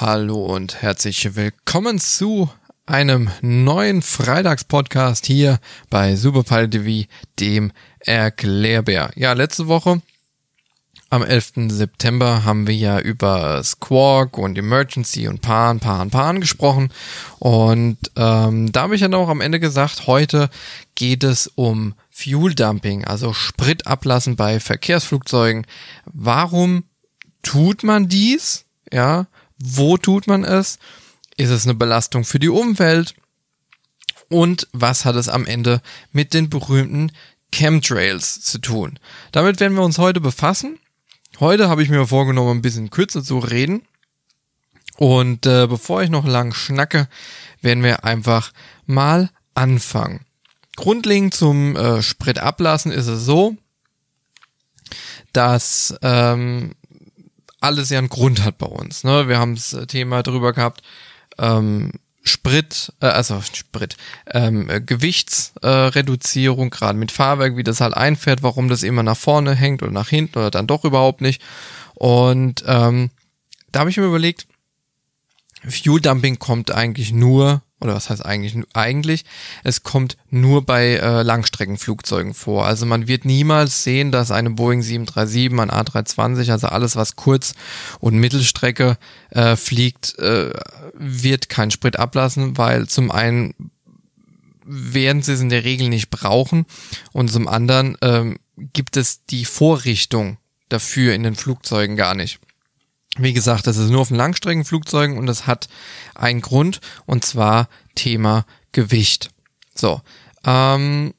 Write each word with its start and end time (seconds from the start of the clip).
Hallo 0.00 0.46
und 0.46 0.80
herzlich 0.80 1.36
willkommen 1.36 1.98
zu 1.98 2.48
einem 2.86 3.28
neuen 3.42 4.00
Freitagspodcast 4.00 5.26
hier 5.26 5.60
bei 5.90 6.16
Superpilot 6.16 6.70
TV, 6.70 7.06
dem 7.38 7.70
Erklärbär. 7.98 9.10
Ja, 9.14 9.34
letzte 9.34 9.68
Woche 9.68 10.00
am 11.10 11.22
11. 11.22 11.68
September 11.68 12.46
haben 12.46 12.66
wir 12.66 12.74
ja 12.74 12.98
über 12.98 13.62
Squawk 13.62 14.38
und 14.38 14.56
Emergency 14.56 15.28
und 15.28 15.42
Pan, 15.42 15.80
Pan, 15.80 16.08
Pan 16.08 16.40
gesprochen. 16.40 16.90
Und 17.38 17.98
ähm, 18.16 18.72
da 18.72 18.80
habe 18.84 18.94
ich 18.94 19.02
dann 19.02 19.12
auch 19.12 19.28
am 19.28 19.42
Ende 19.42 19.60
gesagt, 19.60 20.06
heute 20.06 20.48
geht 20.94 21.24
es 21.24 21.46
um 21.46 21.92
Fuel 22.08 22.54
Dumping, 22.54 23.04
also 23.04 23.34
Sprit 23.34 23.86
ablassen 23.86 24.34
bei 24.34 24.60
Verkehrsflugzeugen. 24.60 25.66
Warum 26.06 26.84
tut 27.42 27.82
man 27.82 28.08
dies? 28.08 28.64
Ja, 28.90 29.26
wo 29.62 29.96
tut 29.96 30.26
man 30.26 30.44
es? 30.44 30.78
Ist 31.36 31.50
es 31.50 31.64
eine 31.64 31.74
Belastung 31.74 32.24
für 32.24 32.38
die 32.38 32.48
Umwelt? 32.48 33.14
Und 34.28 34.68
was 34.72 35.04
hat 35.04 35.16
es 35.16 35.28
am 35.28 35.46
Ende 35.46 35.82
mit 36.12 36.34
den 36.34 36.48
berühmten 36.48 37.12
Chemtrails 37.52 38.40
zu 38.40 38.58
tun? 38.58 38.98
Damit 39.32 39.60
werden 39.60 39.76
wir 39.76 39.82
uns 39.82 39.98
heute 39.98 40.20
befassen. 40.20 40.78
Heute 41.40 41.68
habe 41.68 41.82
ich 41.82 41.88
mir 41.88 42.06
vorgenommen, 42.06 42.58
ein 42.58 42.62
bisschen 42.62 42.90
kürzer 42.90 43.22
zu 43.22 43.38
reden. 43.38 43.82
Und 44.96 45.46
äh, 45.46 45.66
bevor 45.66 46.02
ich 46.02 46.10
noch 46.10 46.26
lang 46.26 46.52
schnacke, 46.52 47.08
werden 47.62 47.82
wir 47.82 48.04
einfach 48.04 48.52
mal 48.86 49.30
anfangen. 49.54 50.26
Grundlegend 50.76 51.34
zum 51.34 51.76
äh, 51.76 52.02
Sprit 52.02 52.38
ablassen 52.38 52.92
ist 52.92 53.06
es 53.06 53.24
so, 53.24 53.56
dass 55.32 55.94
ähm, 56.02 56.74
alles 57.60 57.90
ja 57.90 57.98
einen 57.98 58.08
Grund 58.08 58.44
hat 58.44 58.58
bei 58.58 58.66
uns. 58.66 59.04
Ne? 59.04 59.28
Wir 59.28 59.38
haben 59.38 59.54
das 59.54 59.76
Thema 59.88 60.22
drüber 60.22 60.52
gehabt, 60.52 60.82
ähm, 61.38 61.92
Sprit, 62.22 62.92
äh, 63.00 63.06
also 63.06 63.40
Sprit, 63.40 63.96
ähm, 64.26 64.68
äh, 64.68 64.80
Gewichtsreduzierung, 64.80 66.66
äh, 66.66 66.70
gerade 66.70 66.98
mit 66.98 67.12
Fahrwerk, 67.12 67.56
wie 67.56 67.62
das 67.62 67.80
halt 67.80 67.94
einfährt, 67.94 68.42
warum 68.42 68.68
das 68.68 68.82
immer 68.82 69.02
nach 69.02 69.16
vorne 69.16 69.54
hängt 69.54 69.82
oder 69.82 69.92
nach 69.92 70.08
hinten 70.08 70.38
oder 70.38 70.50
dann 70.50 70.66
doch 70.66 70.84
überhaupt 70.84 71.20
nicht. 71.20 71.40
Und 71.94 72.64
ähm, 72.66 73.10
da 73.72 73.80
habe 73.80 73.90
ich 73.90 73.96
mir 73.96 74.04
überlegt, 74.04 74.46
Fuel 75.66 76.00
Dumping 76.00 76.38
kommt 76.38 76.70
eigentlich 76.70 77.12
nur 77.12 77.62
oder 77.80 77.94
was 77.94 78.10
heißt 78.10 78.24
eigentlich 78.24 78.56
eigentlich 78.74 79.24
es 79.64 79.82
kommt 79.82 80.16
nur 80.30 80.64
bei 80.64 80.96
äh, 80.96 81.22
Langstreckenflugzeugen 81.22 82.34
vor. 82.34 82.66
Also 82.66 82.86
man 82.86 83.08
wird 83.08 83.24
niemals 83.24 83.82
sehen 83.82 84.12
dass 84.12 84.30
eine 84.30 84.50
Boeing 84.50 84.82
737 84.82 85.58
ein 85.58 85.70
A320 85.70 86.50
also 86.50 86.68
alles 86.68 86.96
was 86.96 87.16
kurz 87.16 87.54
und 87.98 88.18
Mittelstrecke 88.18 88.96
äh, 89.30 89.56
fliegt 89.56 90.18
äh, 90.18 90.50
wird 90.94 91.48
kein 91.48 91.70
Sprit 91.70 91.98
ablassen 91.98 92.58
weil 92.58 92.88
zum 92.88 93.10
einen 93.10 93.54
werden 94.64 95.22
sie 95.22 95.32
es 95.32 95.40
in 95.40 95.48
der 95.48 95.64
Regel 95.64 95.88
nicht 95.88 96.10
brauchen 96.10 96.66
und 97.12 97.30
zum 97.30 97.48
anderen 97.48 97.96
ähm, 98.02 98.38
gibt 98.56 98.96
es 98.96 99.24
die 99.24 99.44
Vorrichtung 99.44 100.36
dafür 100.68 101.14
in 101.14 101.22
den 101.22 101.34
Flugzeugen 101.34 101.96
gar 101.96 102.14
nicht 102.14 102.38
wie 103.22 103.32
gesagt, 103.32 103.66
das 103.66 103.76
ist 103.76 103.90
nur 103.90 104.00
auf 104.00 104.08
den 104.08 104.16
Langstreckenflugzeugen 104.16 105.18
und 105.18 105.26
das 105.26 105.46
hat 105.46 105.68
einen 106.14 106.40
Grund 106.40 106.80
und 107.06 107.24
zwar 107.24 107.68
Thema 107.94 108.44
Gewicht. 108.72 109.30
So, 109.74 110.00
ähm, 110.44 111.14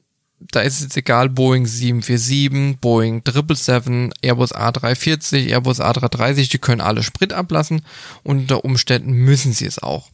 da 0.50 0.60
ist 0.60 0.76
es 0.76 0.82
jetzt 0.82 0.96
egal, 0.96 1.28
Boeing 1.28 1.66
747, 1.66 2.80
Boeing 2.80 3.22
777, 3.24 4.12
Airbus 4.22 4.54
A340, 4.54 5.48
Airbus 5.48 5.80
A330, 5.80 6.50
die 6.50 6.58
können 6.58 6.80
alle 6.80 7.02
Sprit 7.02 7.32
ablassen 7.32 7.82
und 8.22 8.40
unter 8.40 8.64
Umständen 8.64 9.12
müssen 9.12 9.52
sie 9.52 9.66
es 9.66 9.82
auch. 9.82 10.10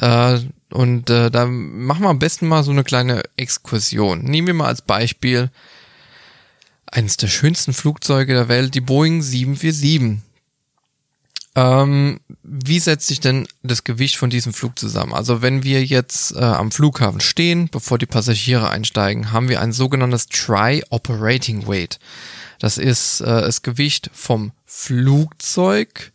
Äh, 0.00 0.40
und 0.70 1.10
äh, 1.10 1.30
da 1.30 1.46
machen 1.46 2.02
wir 2.02 2.10
am 2.10 2.18
besten 2.18 2.48
mal 2.48 2.62
so 2.62 2.70
eine 2.70 2.84
kleine 2.84 3.22
Exkursion. 3.36 4.22
Nehmen 4.24 4.46
wir 4.46 4.54
mal 4.54 4.66
als 4.66 4.82
Beispiel 4.82 5.50
eines 6.86 7.16
der 7.16 7.28
schönsten 7.28 7.72
Flugzeuge 7.72 8.34
der 8.34 8.48
Welt, 8.48 8.74
die 8.74 8.80
Boeing 8.80 9.22
747. 9.22 10.22
Ähm, 11.56 12.20
wie 12.42 12.78
setzt 12.78 13.06
sich 13.06 13.18
denn 13.20 13.48
das 13.62 13.82
Gewicht 13.82 14.16
von 14.16 14.28
diesem 14.28 14.52
Flug 14.52 14.78
zusammen? 14.78 15.14
Also 15.14 15.40
wenn 15.40 15.62
wir 15.62 15.82
jetzt 15.82 16.36
äh, 16.36 16.40
am 16.40 16.70
Flughafen 16.70 17.20
stehen, 17.20 17.70
bevor 17.70 17.96
die 17.96 18.04
Passagiere 18.04 18.68
einsteigen, 18.68 19.32
haben 19.32 19.48
wir 19.48 19.62
ein 19.62 19.72
sogenanntes 19.72 20.28
Tri-Operating 20.28 21.66
Weight. 21.66 21.98
Das 22.58 22.76
ist 22.76 23.22
äh, 23.22 23.40
das 23.40 23.62
Gewicht 23.62 24.10
vom 24.12 24.52
Flugzeug 24.66 26.12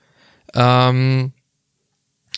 ähm, 0.53 1.34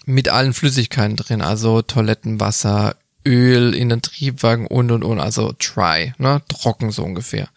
mit 0.06 0.30
allen 0.30 0.54
Flüssigkeiten 0.54 1.18
drin, 1.18 1.42
also 1.42 1.82
Toilettenwasser, 1.82 2.96
Öl 3.26 3.74
in 3.76 3.90
den 3.90 4.02
Triebwagen 4.02 4.68
und 4.68 4.92
und 4.92 5.04
und, 5.04 5.20
also 5.20 5.54
Tri, 5.60 6.14
ne, 6.18 6.42
trocken 6.48 6.92
so 6.92 7.04
ungefähr. 7.04 7.50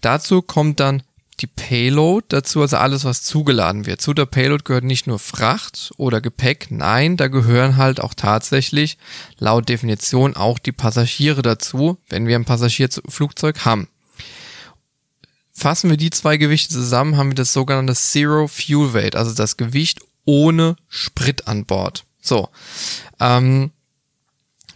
Dazu 0.00 0.42
kommt 0.42 0.80
dann 0.80 1.02
die 1.40 1.46
Payload 1.46 2.26
dazu, 2.28 2.60
also 2.60 2.76
alles, 2.76 3.04
was 3.04 3.22
zugeladen 3.22 3.86
wird. 3.86 4.00
Zu 4.00 4.14
der 4.14 4.26
Payload 4.26 4.64
gehört 4.64 4.84
nicht 4.84 5.06
nur 5.06 5.18
Fracht 5.18 5.92
oder 5.96 6.20
Gepäck, 6.20 6.70
nein, 6.70 7.16
da 7.16 7.28
gehören 7.28 7.76
halt 7.76 8.00
auch 8.00 8.14
tatsächlich 8.14 8.98
laut 9.38 9.68
Definition 9.68 10.36
auch 10.36 10.58
die 10.58 10.72
Passagiere 10.72 11.42
dazu, 11.42 11.98
wenn 12.08 12.26
wir 12.26 12.36
ein 12.36 12.44
Passagierflugzeug 12.44 13.64
haben. 13.64 13.88
Fassen 15.52 15.90
wir 15.90 15.96
die 15.96 16.10
zwei 16.10 16.36
Gewichte 16.36 16.72
zusammen, 16.72 17.16
haben 17.16 17.30
wir 17.30 17.34
das 17.34 17.52
sogenannte 17.52 17.94
Zero 17.94 18.46
Fuel 18.46 18.94
Weight, 18.94 19.16
also 19.16 19.34
das 19.34 19.56
Gewicht 19.56 20.00
ohne 20.24 20.76
Sprit 20.88 21.48
an 21.48 21.64
Bord. 21.64 22.04
So, 22.20 22.48
ähm, 23.18 23.72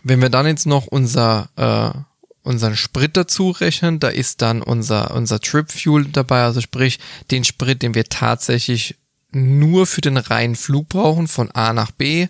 wenn 0.03 0.21
wir 0.21 0.31
dann 0.31 0.47
jetzt 0.47 0.67
noch 0.67 0.87
unser 0.87 1.50
äh, 1.56 1.99
unseren 2.42 2.76
Sprit 2.76 3.16
dazu 3.16 3.50
rechnen, 3.50 4.00
da 4.00 4.08
ist 4.08 4.42
dann 4.42 4.62
unser, 4.62 5.14
unser 5.14 5.41
Trip 5.41 5.70
Fuel 5.70 6.06
dabei, 6.06 6.42
also 6.42 6.60
sprich 6.60 6.98
den 7.30 7.44
Sprit, 7.44 7.82
den 7.82 7.94
wir 7.94 8.04
tatsächlich 8.04 8.97
nur 9.30 9.86
für 9.86 10.00
den 10.03 10.16
reinen 10.16 10.56
Flug 10.56 10.88
brauchen, 10.88 11.26
von 11.28 11.50
A 11.52 11.72
nach 11.72 11.91
B. 11.91 12.28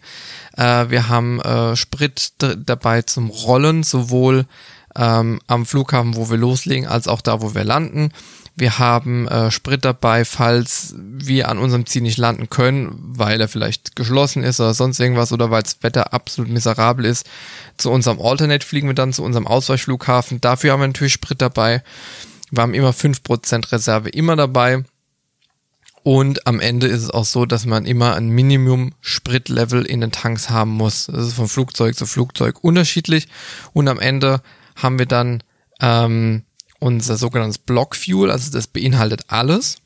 Äh, 0.56 0.90
wir 0.90 1.08
haben 1.08 1.40
äh, 1.40 1.74
Sprit 1.76 2.32
dabei 2.38 3.02
zum 3.02 3.30
Rollen, 3.30 3.82
sowohl 3.82 4.46
ähm, 4.94 5.40
am 5.46 5.66
Flughafen, 5.66 6.14
wo 6.14 6.30
wir 6.30 6.36
loslegen, 6.36 6.86
als 6.86 7.08
auch 7.08 7.20
da, 7.20 7.40
wo 7.40 7.54
wir 7.54 7.64
landen. 7.64 8.12
Wir 8.54 8.78
haben 8.78 9.26
äh, 9.28 9.50
Sprit 9.50 9.84
dabei, 9.84 10.26
falls 10.26 10.94
wir 10.98 11.48
an 11.48 11.58
unserem 11.58 11.86
Ziel 11.86 12.02
nicht 12.02 12.18
landen 12.18 12.50
können, 12.50 12.98
weil 13.00 13.40
er 13.40 13.48
vielleicht 13.48 13.96
geschlossen 13.96 14.42
ist 14.42 14.60
oder 14.60 14.74
sonst 14.74 15.00
irgendwas 15.00 15.32
oder 15.32 15.50
weil 15.50 15.62
das 15.62 15.82
Wetter 15.82 16.12
absolut 16.12 16.50
miserabel 16.50 17.06
ist. 17.06 17.26
Zu 17.78 17.90
unserem 17.90 18.20
Alternate 18.20 18.66
fliegen 18.66 18.88
wir 18.88 18.94
dann 18.94 19.14
zu 19.14 19.22
unserem 19.22 19.46
Ausweichflughafen. 19.46 20.40
Dafür 20.42 20.72
haben 20.72 20.80
wir 20.80 20.86
natürlich 20.86 21.14
Sprit 21.14 21.40
dabei. 21.40 21.82
Wir 22.50 22.62
haben 22.62 22.74
immer 22.74 22.90
5% 22.90 23.72
Reserve 23.72 24.10
immer 24.10 24.36
dabei. 24.36 24.84
Und 26.02 26.46
am 26.46 26.60
Ende 26.60 26.88
ist 26.88 27.02
es 27.04 27.10
auch 27.10 27.24
so, 27.24 27.46
dass 27.46 27.64
man 27.64 27.86
immer 27.86 28.16
ein 28.16 28.28
Minimum 28.28 28.92
Spritlevel 29.00 29.86
in 29.86 30.00
den 30.00 30.12
Tanks 30.12 30.50
haben 30.50 30.72
muss. 30.72 31.06
Das 31.06 31.28
ist 31.28 31.34
von 31.34 31.48
Flugzeug 31.48 31.96
zu 31.96 32.06
Flugzeug 32.06 32.62
unterschiedlich. 32.62 33.28
Und 33.72 33.88
am 33.88 34.00
Ende 34.00 34.42
haben 34.74 34.98
wir 34.98 35.06
dann 35.06 35.42
ähm, 35.80 36.42
unser 36.82 37.16
sogenanntes 37.16 37.58
Block 37.58 37.94
Fuel, 37.94 38.30
also 38.30 38.50
das 38.50 38.66
beinhaltet 38.66 39.26
alles. 39.28 39.76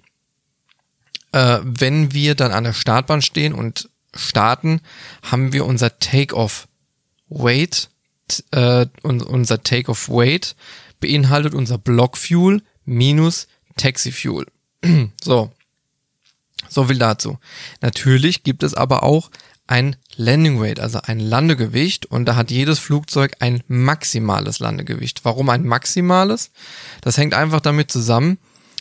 Äh, 1.33 1.59
wenn 1.63 2.13
wir 2.13 2.35
dann 2.35 2.53
an 2.53 2.65
der 2.65 2.73
Startbahn 2.73 3.21
stehen 3.21 3.53
und 3.53 3.91
starten, 4.15 4.81
haben 5.23 5.53
wir 5.53 5.67
unser 5.67 5.99
Take-off 5.99 6.69
Weight 7.29 7.91
äh, 8.51 8.87
unser 9.03 9.63
Take-off 9.63 10.09
Weight 10.09 10.57
beinhaltet 10.99 11.55
unser 11.55 11.79
Block 11.79 12.17
Fuel 12.17 12.63
minus 12.85 13.47
Taxi 13.77 14.11
Fuel. 14.11 14.47
so. 15.23 15.53
So 16.69 16.85
viel 16.85 16.99
dazu. 16.99 17.39
Natürlich 17.83 18.43
gibt 18.43 18.63
es 18.63 18.75
aber 18.75 19.03
auch 19.03 19.31
ein 19.67 19.97
Landing 20.17 20.61
Weight, 20.61 20.81
also 20.81 21.01
ein 21.03 21.19
Landegewicht 21.19 22.07
und 22.07 22.25
da 22.27 22.37
hat 22.37 22.51
jedes 22.51 22.79
Flugzeug 22.79 23.37
ein 23.41 23.63
maximales 23.67 24.61
Landegewicht. 24.61 25.25
Warum 25.25 25.49
ein 25.51 25.67
maximales? 25.67 26.51
Das 27.01 27.19
hängt 27.19 27.35
einfach 27.35 27.61
damit 27.61 27.91
zusammen, 27.91 28.39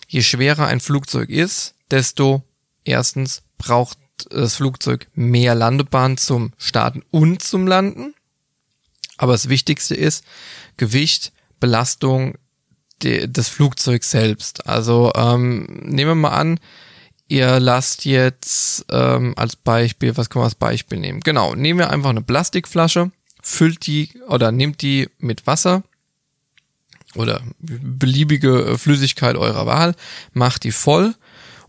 je 0.07 0.21
schwerer 0.21 0.67
ein 0.67 0.79
Flugzeug 0.79 1.29
ist, 1.29 1.75
desto 1.91 2.43
erstens 2.83 3.41
braucht 3.57 3.97
das 4.29 4.55
Flugzeug 4.55 5.07
mehr 5.13 5.55
Landebahn 5.55 6.17
zum 6.17 6.53
Starten 6.57 7.03
und 7.11 7.41
zum 7.41 7.67
Landen. 7.67 8.13
Aber 9.17 9.33
das 9.33 9.49
Wichtigste 9.49 9.95
ist 9.95 10.23
Gewicht, 10.77 11.31
Belastung 11.59 12.35
des 13.01 13.49
Flugzeugs 13.49 14.11
selbst. 14.11 14.67
Also 14.67 15.11
ähm, 15.15 15.65
nehmen 15.83 16.11
wir 16.11 16.15
mal 16.15 16.29
an, 16.29 16.59
ihr 17.27 17.59
lasst 17.59 18.05
jetzt 18.05 18.85
ähm, 18.89 19.33
als 19.37 19.55
Beispiel, 19.55 20.15
was 20.17 20.29
kann 20.29 20.41
man 20.41 20.45
als 20.45 20.55
Beispiel 20.55 20.99
nehmen? 20.99 21.21
Genau, 21.21 21.55
nehmen 21.55 21.79
wir 21.79 21.89
einfach 21.89 22.09
eine 22.09 22.21
Plastikflasche, 22.21 23.11
füllt 23.41 23.87
die 23.87 24.09
oder 24.27 24.51
nehmt 24.51 24.81
die 24.81 25.09
mit 25.19 25.47
Wasser 25.47 25.83
oder 27.15 27.41
beliebige 27.59 28.65
äh, 28.65 28.77
Flüssigkeit 28.77 29.35
eurer 29.35 29.65
Wahl, 29.65 29.95
macht 30.33 30.63
die 30.63 30.71
voll 30.71 31.15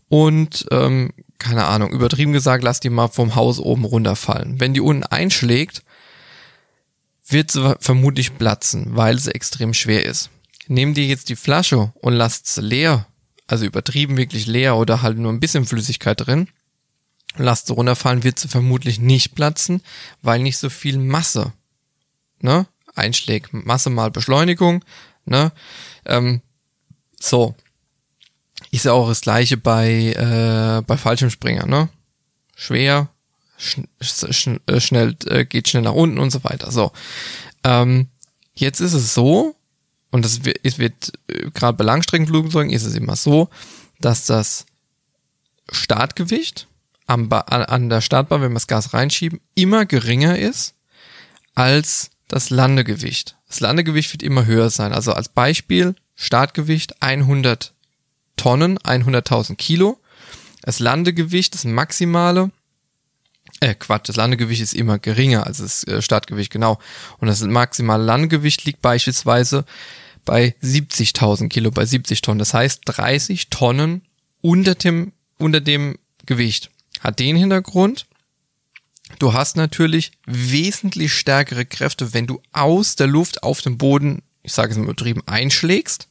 und 0.09 0.67
ähm, 0.71 1.13
keine 1.39 1.67
Ahnung, 1.67 1.93
übertrieben 1.93 2.33
gesagt, 2.33 2.65
lass 2.65 2.81
die 2.81 2.91
mal 2.91 3.09
vom 3.09 3.35
Haus 3.35 3.59
oben 3.59 3.85
runterfallen. 3.85 4.59
Wenn 4.59 4.75
die 4.75 4.81
unten 4.81 5.03
einschlägt, 5.03 5.83
wird 7.29 7.51
sie 7.51 7.77
vermutlich 7.81 8.39
platzen, 8.39 8.97
weil 8.97 9.19
sie 9.19 9.35
extrem 9.35 9.75
schwer 9.75 10.05
ist. 10.05 10.31
Nehm 10.69 10.95
dir 10.95 11.05
jetzt 11.05 11.29
die 11.29 11.37
Flasche 11.37 11.93
und 11.97 12.15
lasst 12.15 12.47
sie 12.47 12.63
leer, 12.63 13.07
also 13.47 13.65
übertrieben 13.65 14.17
wirklich 14.17 14.47
leer 14.47 14.77
oder 14.77 15.03
halt 15.03 15.19
nur 15.19 15.33
ein 15.33 15.41
bisschen 15.41 15.67
Flüssigkeit 15.67 16.27
drin, 16.27 16.49
lasst 17.37 17.67
sie 17.69 17.73
runterfallen, 17.73 18.25
wird 18.25 18.39
sie 18.39 18.49
vermutlich 18.49 18.99
nicht 18.99 19.35
platzen, 19.35 19.83
weil 20.23 20.41
nicht 20.41 20.59
so 20.59 20.71
viel 20.71 20.99
Masse, 20.99 21.53
ne, 22.41 22.67
einschlägt. 22.95 23.53
Masse 23.53 23.91
mal 23.91 24.11
Beschleunigung, 24.11 24.85
ne, 25.25 25.53
ähm, 26.05 26.43
so. 27.21 27.55
Ist 28.71 28.85
ja 28.85 28.93
auch 28.93 29.09
das 29.09 29.21
gleiche 29.21 29.57
bei, 29.57 30.13
äh, 30.13 30.83
bei 30.87 30.97
Fallschirmspringer, 30.97 31.67
ne? 31.67 31.89
Schwer, 32.57 33.09
schn 33.59 33.87
schn 34.01 34.61
äh, 34.67 34.81
schnell, 34.81 35.17
äh, 35.27 35.45
geht 35.45 35.69
schnell 35.69 35.83
nach 35.83 35.93
unten 35.93 36.19
und 36.19 36.31
so 36.31 36.43
weiter. 36.45 36.71
So. 36.71 36.93
Ähm, 37.65 38.09
jetzt 38.55 38.81
ist 38.81 38.93
es 38.93 39.15
so, 39.15 39.56
und 40.11 40.25
das 40.25 40.45
wird, 40.45 40.59
es 40.63 40.79
wird 40.79 41.13
äh, 41.29 41.51
gerade 41.51 41.77
bei 41.77 41.85
Langstreckenflugzeugen 41.85 42.73
ist 42.73 42.85
es 42.85 42.95
immer 42.95 43.17
so, 43.17 43.49
dass 44.01 44.27
das 44.27 44.67
Startgewicht 45.71 46.69
am 47.07 47.33
an 47.33 47.89
der 47.89 48.01
Startbahn, 48.01 48.43
wenn 48.43 48.51
wir 48.51 48.57
das 48.57 48.67
Gas 48.67 48.93
reinschieben, 48.93 49.41
immer 49.55 49.87
geringer 49.87 50.39
ist 50.39 50.75
als 51.55 52.11
das 52.29 52.51
Landegewicht. 52.51 53.37
Das 53.49 53.61
Landegewicht 53.61 54.13
wird 54.13 54.23
immer 54.23 54.45
höher 54.45 54.71
sein. 54.71 54.93
Also 54.93 55.13
als 55.13 55.29
Beispiel 55.29 55.95
Startgewicht 56.17 57.01
100 57.03 57.75
Tonnen, 58.37 58.79
100.000 58.79 59.57
Kilo. 59.57 59.99
Das 60.63 60.81
Landegewicht, 60.81 61.55
das 61.55 61.65
maximale, 61.65 62.51
äh, 63.61 63.75
Quatsch, 63.75 64.09
das 64.09 64.17
Landegewicht 64.17 64.61
ist 64.61 64.75
immer 64.75 64.99
geringer 64.99 65.47
als 65.47 65.59
das 65.59 65.85
äh, 65.85 66.03
Startgewicht, 66.03 66.53
genau. 66.53 66.79
Und 67.19 67.29
das 67.29 67.41
maximale 67.43 68.05
Landegewicht 68.05 68.65
liegt 68.65 68.83
beispielsweise 68.83 69.65
bei 70.25 70.55
70.000 70.63 71.49
Kilo, 71.49 71.71
bei 71.71 71.87
70 71.87 72.21
Tonnen. 72.21 72.39
Das 72.39 72.53
heißt 72.53 72.83
30 72.85 73.49
Tonnen 73.49 74.03
unter 74.43 74.75
dem, 74.75 75.13
unter 75.39 75.61
dem 75.61 75.97
Gewicht. 76.27 76.71
Hat 77.01 77.19
den 77.19 77.37
Hintergrund, 77.37 78.07
du 79.19 79.33
hast 79.33 79.57
natürlich 79.57 80.13
wesentlich 80.27 81.15
stärkere 81.15 81.65
Kräfte, 81.65 82.13
wenn 82.13 82.27
du 82.27 82.43
aus 82.53 82.97
der 82.97 83.07
Luft 83.07 83.43
auf 83.43 83.63
den 83.63 83.79
Boden, 83.79 84.23
ich 84.43 84.53
sage 84.53 84.73
es 84.73 84.79
mal 84.79 84.85
übertrieben, 84.85 85.23
einschlägst, 85.27 86.09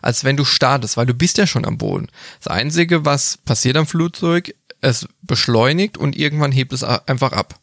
als 0.00 0.24
wenn 0.24 0.36
du 0.36 0.44
startest, 0.44 0.96
weil 0.96 1.06
du 1.06 1.14
bist 1.14 1.38
ja 1.38 1.46
schon 1.46 1.64
am 1.64 1.78
Boden. 1.78 2.08
Das 2.40 2.48
Einzige, 2.48 3.04
was 3.04 3.36
passiert 3.36 3.76
am 3.76 3.86
Flugzeug, 3.86 4.54
es 4.82 5.08
beschleunigt 5.22 5.96
und 5.96 6.16
irgendwann 6.16 6.52
hebt 6.52 6.72
es 6.74 6.84
einfach 6.84 7.32
ab. 7.32 7.58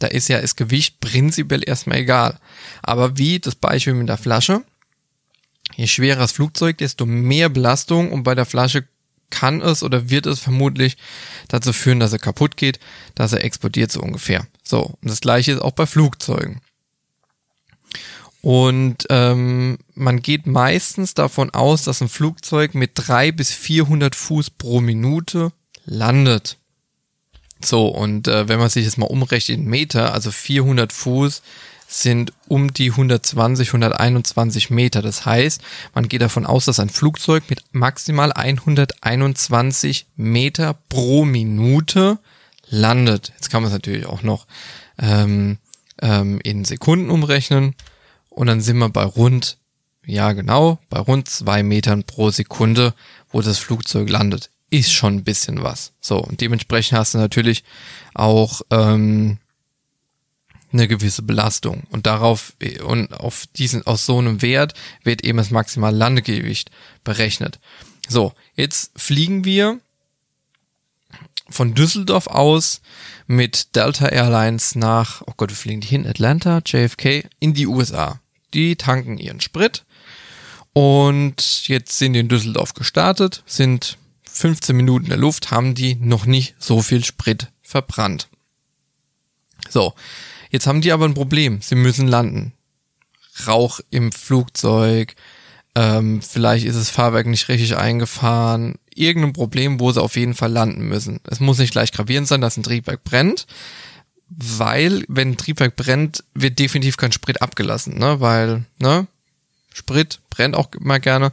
Da 0.00 0.08
ist 0.08 0.28
ja 0.28 0.40
das 0.40 0.56
Gewicht 0.56 1.00
prinzipiell 1.00 1.66
erstmal 1.66 1.98
egal. 1.98 2.38
Aber 2.82 3.16
wie 3.16 3.38
das 3.38 3.54
Beispiel 3.54 3.94
mit 3.94 4.08
der 4.08 4.18
Flasche, 4.18 4.62
je 5.76 5.86
schwerer 5.86 6.18
das 6.18 6.32
Flugzeug, 6.32 6.76
desto 6.78 7.06
mehr 7.06 7.48
Belastung 7.48 8.12
und 8.12 8.24
bei 8.24 8.34
der 8.34 8.44
Flasche 8.44 8.86
kann 9.30 9.62
es 9.62 9.82
oder 9.82 10.10
wird 10.10 10.26
es 10.26 10.40
vermutlich 10.40 10.96
dazu 11.48 11.72
führen, 11.72 12.00
dass 12.00 12.12
er 12.12 12.18
kaputt 12.18 12.56
geht, 12.56 12.78
dass 13.14 13.32
er 13.32 13.44
explodiert 13.44 13.90
so 13.90 14.00
ungefähr. 14.00 14.46
So, 14.62 14.94
und 15.00 15.10
das 15.10 15.20
gleiche 15.20 15.52
ist 15.52 15.62
auch 15.62 15.72
bei 15.72 15.86
Flugzeugen. 15.86 16.60
Und 18.42 19.06
ähm, 19.08 19.78
man 19.94 20.20
geht 20.20 20.46
meistens 20.46 21.14
davon 21.14 21.50
aus, 21.50 21.84
dass 21.84 22.02
ein 22.02 22.10
Flugzeug 22.10 22.74
mit 22.74 22.90
drei 22.94 23.32
bis 23.32 23.50
400 23.52 24.14
Fuß 24.14 24.50
pro 24.50 24.82
Minute 24.82 25.52
landet. 25.86 26.58
So, 27.64 27.88
und 27.88 28.28
äh, 28.28 28.48
wenn 28.48 28.58
man 28.58 28.68
sich 28.68 28.84
das 28.84 28.96
mal 28.96 29.06
umrechnet 29.06 29.58
in 29.58 29.64
Meter, 29.64 30.12
also 30.12 30.30
400 30.30 30.92
Fuß 30.92 31.42
sind 31.86 32.32
um 32.48 32.72
die 32.72 32.90
120, 32.90 33.68
121 33.68 34.70
Meter. 34.70 35.02
Das 35.02 35.26
heißt, 35.26 35.60
man 35.94 36.08
geht 36.08 36.22
davon 36.22 36.46
aus, 36.46 36.64
dass 36.64 36.80
ein 36.80 36.90
Flugzeug 36.90 37.44
mit 37.48 37.62
maximal 37.72 38.32
121 38.32 40.06
Meter 40.16 40.76
pro 40.88 41.24
Minute 41.24 42.18
landet. 42.68 43.32
Jetzt 43.34 43.50
kann 43.50 43.62
man 43.62 43.68
es 43.70 43.74
natürlich 43.74 44.06
auch 44.06 44.22
noch 44.22 44.46
ähm, 44.98 45.58
ähm, 46.02 46.40
in 46.42 46.64
Sekunden 46.64 47.10
umrechnen. 47.10 47.74
Und 48.28 48.48
dann 48.48 48.60
sind 48.60 48.78
wir 48.78 48.88
bei 48.88 49.04
rund, 49.04 49.58
ja 50.04 50.32
genau, 50.32 50.78
bei 50.90 50.98
rund 50.98 51.28
zwei 51.28 51.62
Metern 51.62 52.02
pro 52.04 52.30
Sekunde, 52.30 52.94
wo 53.30 53.40
das 53.40 53.58
Flugzeug 53.58 54.08
landet. 54.08 54.50
Ist 54.74 54.92
schon 54.92 55.14
ein 55.18 55.22
bisschen 55.22 55.62
was. 55.62 55.92
So, 56.00 56.18
und 56.18 56.40
dementsprechend 56.40 56.98
hast 56.98 57.14
du 57.14 57.18
natürlich 57.18 57.62
auch 58.12 58.62
ähm, 58.70 59.38
eine 60.72 60.88
gewisse 60.88 61.22
Belastung. 61.22 61.84
Und 61.90 62.06
darauf, 62.06 62.54
und 62.84 63.14
auf 63.14 63.46
diesen, 63.56 63.86
aus 63.86 64.04
so 64.04 64.18
einem 64.18 64.42
Wert 64.42 64.74
wird 65.04 65.22
eben 65.22 65.38
das 65.38 65.52
maximale 65.52 65.96
Landegewicht 65.96 66.72
berechnet. 67.04 67.60
So, 68.08 68.32
jetzt 68.56 68.90
fliegen 68.96 69.44
wir 69.44 69.78
von 71.48 71.74
Düsseldorf 71.74 72.26
aus 72.26 72.80
mit 73.28 73.76
Delta 73.76 74.08
Airlines 74.08 74.74
nach, 74.74 75.22
oh 75.28 75.34
Gott, 75.36 75.50
wir 75.50 75.56
fliegen 75.56 75.82
die 75.82 75.86
hin, 75.86 76.04
Atlanta, 76.04 76.62
JFK, 76.66 77.28
in 77.38 77.54
die 77.54 77.68
USA. 77.68 78.18
Die 78.54 78.74
tanken 78.74 79.18
ihren 79.18 79.40
Sprit 79.40 79.84
und 80.72 81.68
jetzt 81.68 81.96
sind 81.96 82.14
die 82.14 82.18
in 82.18 82.28
Düsseldorf 82.28 82.74
gestartet, 82.74 83.44
sind 83.46 83.98
15 84.34 84.76
Minuten 84.76 85.06
in 85.06 85.10
der 85.10 85.18
Luft, 85.18 85.50
haben 85.50 85.74
die 85.74 85.94
noch 85.96 86.26
nicht 86.26 86.54
so 86.58 86.82
viel 86.82 87.04
Sprit 87.04 87.48
verbrannt. 87.62 88.28
So, 89.68 89.94
Jetzt 90.54 90.68
haben 90.68 90.82
die 90.82 90.92
aber 90.92 91.04
ein 91.04 91.14
Problem. 91.14 91.60
Sie 91.62 91.74
müssen 91.74 92.06
landen. 92.06 92.52
Rauch 93.44 93.80
im 93.90 94.12
Flugzeug, 94.12 95.16
ähm, 95.74 96.22
vielleicht 96.22 96.64
ist 96.64 96.78
das 96.78 96.90
Fahrwerk 96.90 97.26
nicht 97.26 97.48
richtig 97.48 97.76
eingefahren, 97.76 98.76
irgendein 98.94 99.32
Problem, 99.32 99.80
wo 99.80 99.90
sie 99.90 100.00
auf 100.00 100.14
jeden 100.14 100.34
Fall 100.34 100.52
landen 100.52 100.86
müssen. 100.86 101.18
Es 101.28 101.40
muss 101.40 101.58
nicht 101.58 101.72
gleich 101.72 101.90
gravierend 101.90 102.28
sein, 102.28 102.40
dass 102.40 102.56
ein 102.56 102.62
Triebwerk 102.62 103.02
brennt, 103.02 103.48
weil 104.28 105.04
wenn 105.08 105.30
ein 105.30 105.36
Triebwerk 105.36 105.74
brennt, 105.74 106.22
wird 106.34 106.60
definitiv 106.60 106.98
kein 106.98 107.10
Sprit 107.10 107.42
abgelassen, 107.42 107.98
ne? 107.98 108.20
Weil, 108.20 108.64
ne? 108.78 109.08
Sprit 109.72 110.20
brennt 110.30 110.54
auch 110.54 110.68
mal 110.78 111.00
gerne. 111.00 111.32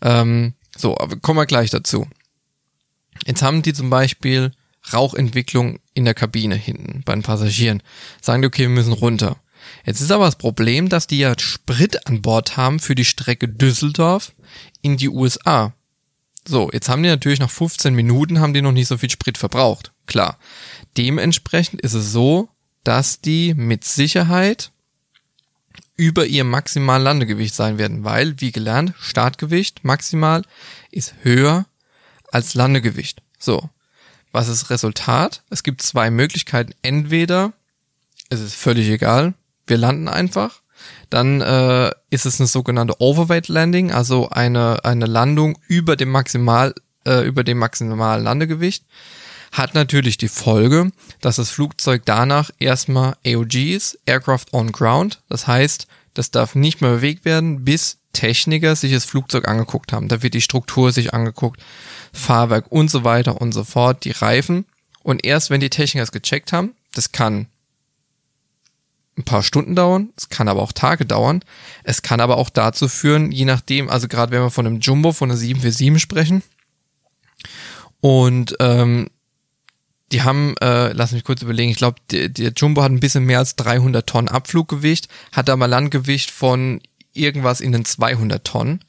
Ähm, 0.00 0.54
so, 0.74 0.96
aber 0.96 1.16
kommen 1.16 1.38
wir 1.38 1.44
gleich 1.44 1.68
dazu. 1.68 2.08
Jetzt 3.26 3.42
haben 3.42 3.62
die 3.62 3.72
zum 3.72 3.90
Beispiel 3.90 4.52
Rauchentwicklung 4.92 5.78
in 5.94 6.04
der 6.04 6.14
Kabine 6.14 6.56
hinten 6.56 7.02
bei 7.04 7.14
den 7.14 7.22
Passagieren. 7.22 7.82
Sagen 8.20 8.42
die, 8.42 8.48
okay, 8.48 8.62
wir 8.62 8.68
müssen 8.68 8.92
runter. 8.92 9.36
Jetzt 9.84 10.00
ist 10.00 10.10
aber 10.10 10.26
das 10.26 10.36
Problem, 10.36 10.88
dass 10.88 11.06
die 11.06 11.18
ja 11.18 11.38
Sprit 11.38 12.06
an 12.06 12.22
Bord 12.22 12.56
haben 12.56 12.80
für 12.80 12.94
die 12.94 13.04
Strecke 13.04 13.48
Düsseldorf 13.48 14.32
in 14.80 14.96
die 14.96 15.08
USA. 15.08 15.72
So, 16.46 16.70
jetzt 16.72 16.88
haben 16.88 17.02
die 17.02 17.08
natürlich 17.08 17.38
nach 17.38 17.50
15 17.50 17.94
Minuten 17.94 18.40
haben 18.40 18.54
die 18.54 18.62
noch 18.62 18.72
nicht 18.72 18.88
so 18.88 18.98
viel 18.98 19.10
Sprit 19.10 19.38
verbraucht. 19.38 19.92
Klar. 20.06 20.38
Dementsprechend 20.96 21.80
ist 21.80 21.94
es 21.94 22.12
so, 22.12 22.48
dass 22.82 23.20
die 23.20 23.54
mit 23.54 23.84
Sicherheit 23.84 24.72
über 25.96 26.26
ihr 26.26 26.42
maximal 26.42 27.00
Landegewicht 27.00 27.54
sein 27.54 27.78
werden, 27.78 28.02
weil, 28.02 28.40
wie 28.40 28.50
gelernt, 28.50 28.94
Startgewicht 28.98 29.84
maximal 29.84 30.42
ist 30.90 31.14
höher 31.22 31.66
als 32.32 32.54
Landegewicht. 32.54 33.22
So. 33.38 33.70
Was 34.32 34.48
ist 34.48 34.70
Resultat? 34.70 35.42
Es 35.50 35.62
gibt 35.62 35.82
zwei 35.82 36.10
Möglichkeiten. 36.10 36.72
Entweder, 36.82 37.52
es 38.30 38.40
ist 38.40 38.54
völlig 38.54 38.88
egal, 38.88 39.34
wir 39.66 39.76
landen 39.76 40.08
einfach. 40.08 40.62
Dann 41.10 41.40
äh, 41.42 41.92
ist 42.10 42.26
es 42.26 42.40
eine 42.40 42.46
sogenannte 42.46 43.00
Overweight 43.00 43.48
Landing, 43.48 43.92
also 43.92 44.30
eine, 44.30 44.84
eine 44.84 45.06
Landung 45.06 45.58
über 45.68 45.96
dem 45.96 46.10
Maximal, 46.10 46.74
äh, 47.04 47.20
über 47.26 47.44
dem 47.44 47.58
maximalen 47.58 48.24
Landegewicht. 48.24 48.84
Hat 49.52 49.74
natürlich 49.74 50.16
die 50.16 50.28
Folge, 50.28 50.90
dass 51.20 51.36
das 51.36 51.50
Flugzeug 51.50 52.02
danach 52.06 52.50
erstmal 52.58 53.16
AOGs, 53.26 53.98
Aircraft 54.06 54.46
on 54.52 54.72
Ground, 54.72 55.22
das 55.28 55.46
heißt, 55.46 55.86
das 56.14 56.30
darf 56.30 56.54
nicht 56.54 56.80
mehr 56.80 56.90
bewegt 56.90 57.24
werden, 57.24 57.64
bis 57.64 57.98
Techniker 58.12 58.76
sich 58.76 58.92
das 58.92 59.04
Flugzeug 59.04 59.48
angeguckt 59.48 59.92
haben. 59.92 60.08
Da 60.08 60.22
wird 60.22 60.34
die 60.34 60.42
Struktur 60.42 60.92
sich 60.92 61.14
angeguckt, 61.14 61.62
Fahrwerk 62.12 62.70
und 62.70 62.90
so 62.90 63.04
weiter 63.04 63.40
und 63.40 63.52
so 63.52 63.64
fort, 63.64 64.04
die 64.04 64.10
Reifen. 64.10 64.66
Und 65.02 65.24
erst 65.24 65.50
wenn 65.50 65.60
die 65.60 65.70
Techniker 65.70 66.02
es 66.02 66.12
gecheckt 66.12 66.52
haben, 66.52 66.74
das 66.94 67.12
kann 67.12 67.46
ein 69.16 69.24
paar 69.24 69.42
Stunden 69.42 69.74
dauern, 69.74 70.10
es 70.16 70.28
kann 70.28 70.48
aber 70.48 70.62
auch 70.62 70.72
Tage 70.72 71.04
dauern, 71.04 71.44
es 71.84 72.02
kann 72.02 72.20
aber 72.20 72.38
auch 72.38 72.48
dazu 72.48 72.88
führen, 72.88 73.30
je 73.30 73.44
nachdem, 73.44 73.90
also 73.90 74.08
gerade 74.08 74.32
wenn 74.32 74.40
wir 74.40 74.50
von 74.50 74.66
einem 74.66 74.80
Jumbo, 74.80 75.12
von 75.12 75.30
einer 75.30 75.38
747 75.38 76.00
sprechen, 76.00 76.42
und 78.00 78.56
ähm, 78.58 79.08
die 80.12 80.22
haben, 80.22 80.54
äh, 80.58 80.92
lass 80.92 81.12
mich 81.12 81.24
kurz 81.24 81.42
überlegen, 81.42 81.70
ich 81.70 81.78
glaube, 81.78 81.96
der, 82.10 82.28
der 82.28 82.52
Jumbo 82.52 82.82
hat 82.82 82.92
ein 82.92 83.00
bisschen 83.00 83.24
mehr 83.24 83.38
als 83.38 83.56
300 83.56 84.06
Tonnen 84.06 84.28
Abfluggewicht, 84.28 85.08
hat 85.32 85.48
aber 85.48 85.66
Landgewicht 85.66 86.30
von 86.30 86.80
irgendwas 87.14 87.60
in 87.60 87.72
den 87.72 87.84
200 87.84 88.44
Tonnen. 88.44 88.84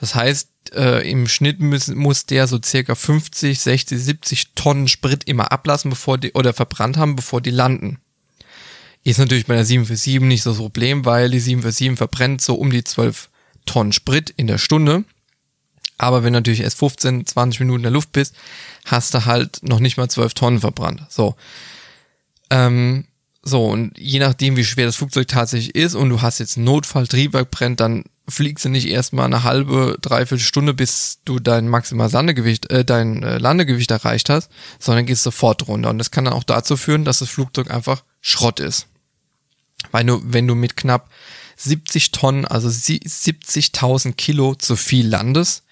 Das 0.00 0.14
heißt, 0.14 0.48
äh, 0.74 1.08
im 1.10 1.28
Schnitt 1.28 1.60
müssen, 1.60 1.96
muss 1.96 2.26
der 2.26 2.46
so 2.46 2.60
circa 2.64 2.94
50, 2.94 3.58
60, 3.58 3.98
70 3.98 4.54
Tonnen 4.54 4.88
Sprit 4.88 5.24
immer 5.24 5.52
ablassen, 5.52 5.90
bevor 5.90 6.18
die, 6.18 6.32
oder 6.32 6.52
verbrannt 6.52 6.96
haben, 6.96 7.16
bevor 7.16 7.40
die 7.40 7.50
landen. 7.50 7.98
Ist 9.04 9.18
natürlich 9.18 9.46
bei 9.46 9.54
der 9.54 9.64
747 9.64 10.20
nicht 10.20 10.42
so 10.42 10.50
das 10.50 10.58
Problem, 10.58 11.04
weil 11.04 11.30
die 11.30 11.40
747 11.40 11.98
verbrennt 11.98 12.42
so 12.42 12.54
um 12.54 12.70
die 12.70 12.84
12 12.84 13.28
Tonnen 13.66 13.92
Sprit 13.92 14.30
in 14.36 14.46
der 14.46 14.58
Stunde. 14.58 15.04
Aber 15.98 16.22
wenn 16.22 16.32
du 16.32 16.38
natürlich 16.38 16.60
erst 16.60 16.78
15, 16.78 17.26
20 17.26 17.60
Minuten 17.60 17.80
in 17.80 17.82
der 17.84 17.92
Luft 17.92 18.12
bist, 18.12 18.34
hast 18.84 19.14
du 19.14 19.24
halt 19.24 19.60
noch 19.62 19.80
nicht 19.80 19.96
mal 19.96 20.08
12 20.08 20.34
Tonnen 20.34 20.60
verbrannt. 20.60 21.02
So. 21.08 21.34
Ähm, 22.50 23.04
so, 23.42 23.66
und 23.66 23.96
je 23.98 24.18
nachdem, 24.18 24.56
wie 24.56 24.64
schwer 24.64 24.86
das 24.86 24.96
Flugzeug 24.96 25.28
tatsächlich 25.28 25.74
ist 25.74 25.94
und 25.94 26.08
du 26.10 26.22
hast 26.22 26.38
jetzt 26.38 26.56
Notfall, 26.56 27.06
Triebwerk 27.06 27.50
brennt, 27.50 27.80
dann 27.80 28.04
fliegst 28.28 28.64
du 28.64 28.68
nicht 28.68 28.86
erstmal 28.86 29.24
eine 29.24 29.42
halbe, 29.42 29.96
dreiviertel 30.00 30.44
Stunde, 30.44 30.74
bis 30.74 31.20
du 31.24 31.38
dein 31.38 31.68
maximal 31.68 32.10
Landegewicht, 32.10 32.70
äh, 32.70 32.84
dein 32.84 33.22
äh, 33.22 33.38
Landegewicht 33.38 33.90
erreicht 33.90 34.28
hast, 34.28 34.50
sondern 34.78 35.06
gehst 35.06 35.22
sofort 35.22 35.66
runter. 35.66 35.90
Und 35.90 35.98
das 35.98 36.10
kann 36.10 36.26
dann 36.26 36.34
auch 36.34 36.44
dazu 36.44 36.76
führen, 36.76 37.04
dass 37.04 37.20
das 37.20 37.30
Flugzeug 37.30 37.70
einfach 37.70 38.04
Schrott 38.20 38.60
ist. 38.60 38.86
Weil 39.92 40.04
du, 40.04 40.20
wenn 40.24 40.46
du 40.46 40.54
mit 40.54 40.76
knapp 40.76 41.08
70 41.56 42.12
Tonnen, 42.12 42.44
also 42.44 42.68
70.000 42.68 44.12
Kilo 44.12 44.54
zu 44.54 44.76
viel 44.76 45.08
landest, 45.08 45.64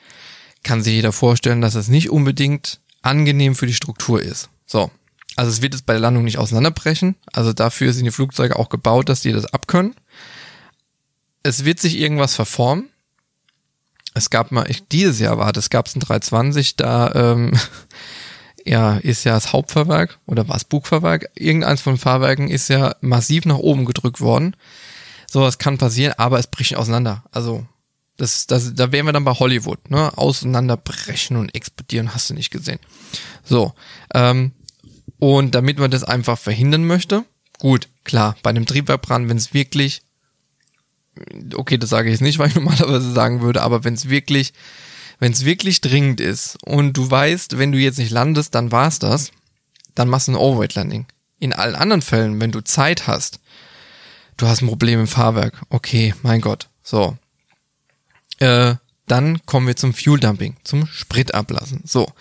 kann 0.66 0.82
sich 0.82 0.94
jeder 0.94 1.12
vorstellen, 1.12 1.60
dass 1.60 1.74
es 1.74 1.88
nicht 1.88 2.10
unbedingt 2.10 2.80
angenehm 3.02 3.54
für 3.54 3.66
die 3.66 3.74
Struktur 3.74 4.20
ist. 4.20 4.50
So. 4.66 4.90
Also 5.36 5.50
es 5.50 5.62
wird 5.62 5.74
jetzt 5.74 5.86
bei 5.86 5.92
der 5.92 6.00
Landung 6.00 6.24
nicht 6.24 6.38
auseinanderbrechen. 6.38 7.14
Also 7.32 7.52
dafür 7.52 7.92
sind 7.92 8.04
die 8.04 8.10
Flugzeuge 8.10 8.56
auch 8.56 8.68
gebaut, 8.68 9.08
dass 9.08 9.20
die 9.20 9.32
das 9.32 9.46
abkönnen 9.52 9.94
es 11.46 11.64
wird 11.64 11.78
sich 11.78 11.98
irgendwas 11.98 12.34
verformen. 12.34 12.90
Es 14.14 14.30
gab 14.30 14.50
mal, 14.50 14.68
ich, 14.68 14.88
dieses 14.88 15.20
Jahr 15.20 15.38
war 15.38 15.52
das, 15.52 15.70
gab 15.70 15.86
es 15.86 15.94
ein 15.94 16.00
320, 16.00 16.76
da 16.76 17.12
ähm, 17.14 17.52
ja, 18.64 18.96
ist 18.96 19.24
ja 19.24 19.34
das 19.34 19.52
Hauptfahrwerk 19.52 20.18
oder 20.26 20.48
war 20.48 20.56
es 20.56 20.64
Bugfahrwerk, 20.64 21.30
irgendeins 21.34 21.82
von 21.82 21.98
Fahrwerken 21.98 22.48
ist 22.48 22.68
ja 22.68 22.96
massiv 23.00 23.44
nach 23.44 23.58
oben 23.58 23.84
gedrückt 23.84 24.20
worden. 24.20 24.56
So, 25.30 25.42
das 25.42 25.58
kann 25.58 25.78
passieren, 25.78 26.14
aber 26.16 26.38
es 26.38 26.46
bricht 26.46 26.76
auseinander. 26.76 27.24
Also, 27.30 27.66
das, 28.16 28.46
das, 28.46 28.74
da 28.74 28.92
wären 28.92 29.06
wir 29.06 29.12
dann 29.12 29.24
bei 29.24 29.32
Hollywood, 29.32 29.90
ne? 29.90 30.16
Auseinanderbrechen 30.16 31.36
und 31.36 31.54
explodieren, 31.54 32.14
hast 32.14 32.30
du 32.30 32.34
nicht 32.34 32.50
gesehen. 32.50 32.78
So, 33.44 33.74
ähm, 34.14 34.52
und 35.18 35.54
damit 35.54 35.78
man 35.78 35.90
das 35.90 36.04
einfach 36.04 36.38
verhindern 36.38 36.86
möchte, 36.86 37.24
gut, 37.58 37.88
klar, 38.04 38.36
bei 38.42 38.50
einem 38.50 38.66
Triebwerkbrand, 38.66 39.28
wenn 39.28 39.36
es 39.36 39.54
wirklich 39.54 40.02
okay, 41.54 41.78
das 41.78 41.90
sage 41.90 42.08
ich 42.08 42.14
jetzt 42.14 42.22
nicht, 42.22 42.38
weil 42.38 42.48
ich 42.48 42.54
normalerweise 42.54 43.12
sagen 43.12 43.40
würde, 43.40 43.62
aber 43.62 43.84
wenn 43.84 43.94
es 43.94 44.08
wirklich, 44.08 44.52
wenn 45.18 45.32
es 45.32 45.44
wirklich 45.44 45.80
dringend 45.80 46.20
ist 46.20 46.58
und 46.64 46.94
du 46.94 47.10
weißt, 47.10 47.58
wenn 47.58 47.72
du 47.72 47.78
jetzt 47.78 47.98
nicht 47.98 48.10
landest, 48.10 48.54
dann 48.54 48.72
war's 48.72 48.98
das, 48.98 49.30
dann 49.94 50.08
machst 50.08 50.28
du 50.28 50.32
ein 50.32 50.36
Overweight 50.36 50.74
Landing. 50.74 51.06
In 51.38 51.52
allen 51.52 51.74
anderen 51.74 52.02
Fällen, 52.02 52.40
wenn 52.40 52.52
du 52.52 52.62
Zeit 52.62 53.06
hast, 53.06 53.40
du 54.36 54.46
hast 54.46 54.62
ein 54.62 54.68
Problem 54.68 55.00
im 55.00 55.06
Fahrwerk, 55.06 55.62
okay, 55.68 56.14
mein 56.22 56.40
Gott, 56.40 56.68
so. 56.82 57.16
Äh, 58.38 58.74
dann 59.06 59.44
kommen 59.46 59.66
wir 59.66 59.76
zum 59.76 59.94
Fuel 59.94 60.20
Dumping, 60.20 60.56
zum 60.64 60.86
Spritablassen. 60.86 61.82
So. 61.84 62.12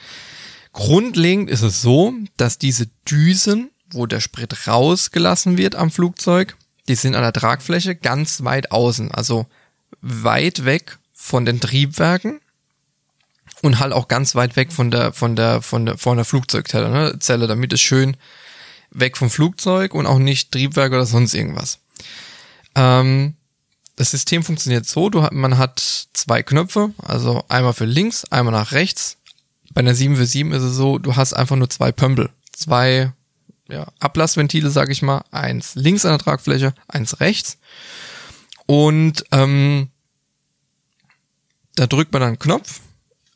Grundlegend 0.72 1.50
ist 1.50 1.62
es 1.62 1.82
so, 1.82 2.14
dass 2.38 2.58
diese 2.58 2.88
Düsen, 3.10 3.72
wo 3.92 4.06
der 4.06 4.20
Sprit 4.20 4.68
rausgelassen 4.68 5.58
wird 5.58 5.76
am 5.76 5.90
Flugzeug, 5.90 6.56
die 6.88 6.96
sind 6.96 7.16
an 7.16 7.22
der 7.22 7.34
Tragfläche 7.34 7.96
ganz 7.96 8.44
weit 8.44 8.72
außen, 8.72 9.12
also 9.12 9.48
weit 10.02 10.66
weg 10.66 10.98
von 11.14 11.46
den 11.46 11.60
Triebwerken 11.60 12.40
und 13.62 13.80
halt 13.80 13.94
auch 13.94 14.08
ganz 14.08 14.36
weit 14.36 14.56
weg 14.56 14.72
von 14.72 14.92
der 14.92 15.14
von 15.14 15.36
der 15.36 15.62
von 15.62 15.86
der 15.86 15.98
von 15.98 16.18
der 16.18 16.26
Flugzeugzelle, 16.26 16.90
ne? 16.90 17.20
Zelle, 17.20 17.48
damit 17.48 17.74
es 17.74 17.82
schön 17.82 18.18
weg 18.92 19.18
vom 19.18 19.30
Flugzeug 19.30 19.94
und 19.94 20.06
auch 20.06 20.20
nicht 20.20 20.52
Triebwerk 20.52 20.92
oder 20.92 21.06
sonst 21.06 21.34
irgendwas. 21.34 21.80
Ähm, 22.76 23.35
das 23.96 24.12
System 24.12 24.44
funktioniert 24.44 24.86
so, 24.86 25.10
du, 25.10 25.28
man 25.32 25.58
hat 25.58 25.80
zwei 26.14 26.44
Knöpfe, 26.44 26.94
also 26.98 27.44
einmal 27.48 27.74
für 27.74 27.86
links, 27.86 28.26
einmal 28.26 28.54
nach 28.54 28.72
rechts. 28.72 29.18
Bei 29.74 29.80
einer 29.80 29.96
7 29.96 30.16
für 30.16 30.26
7 30.26 30.52
ist 30.52 30.64
es 30.64 30.76
so, 30.76 31.00
du 31.00 31.16
hast 31.16 31.34
einfach 31.34 31.56
nur 31.56 31.70
zwei 31.70 31.92
Pömpel, 31.92 32.30
zwei 32.52 33.12
ja, 33.70 33.88
Ablassventile, 34.00 34.70
sage 34.70 34.92
ich 34.92 35.02
mal, 35.02 35.24
eins 35.32 35.76
links 35.76 36.06
an 36.06 36.12
der 36.12 36.20
Tragfläche, 36.20 36.74
eins 36.88 37.20
rechts. 37.20 37.58
Und 38.66 39.26
ähm, 39.32 39.90
da 41.76 41.88
drückt 41.88 42.12
man 42.14 42.22
dann 42.22 42.30
einen 42.30 42.40
Knopf 42.40 42.82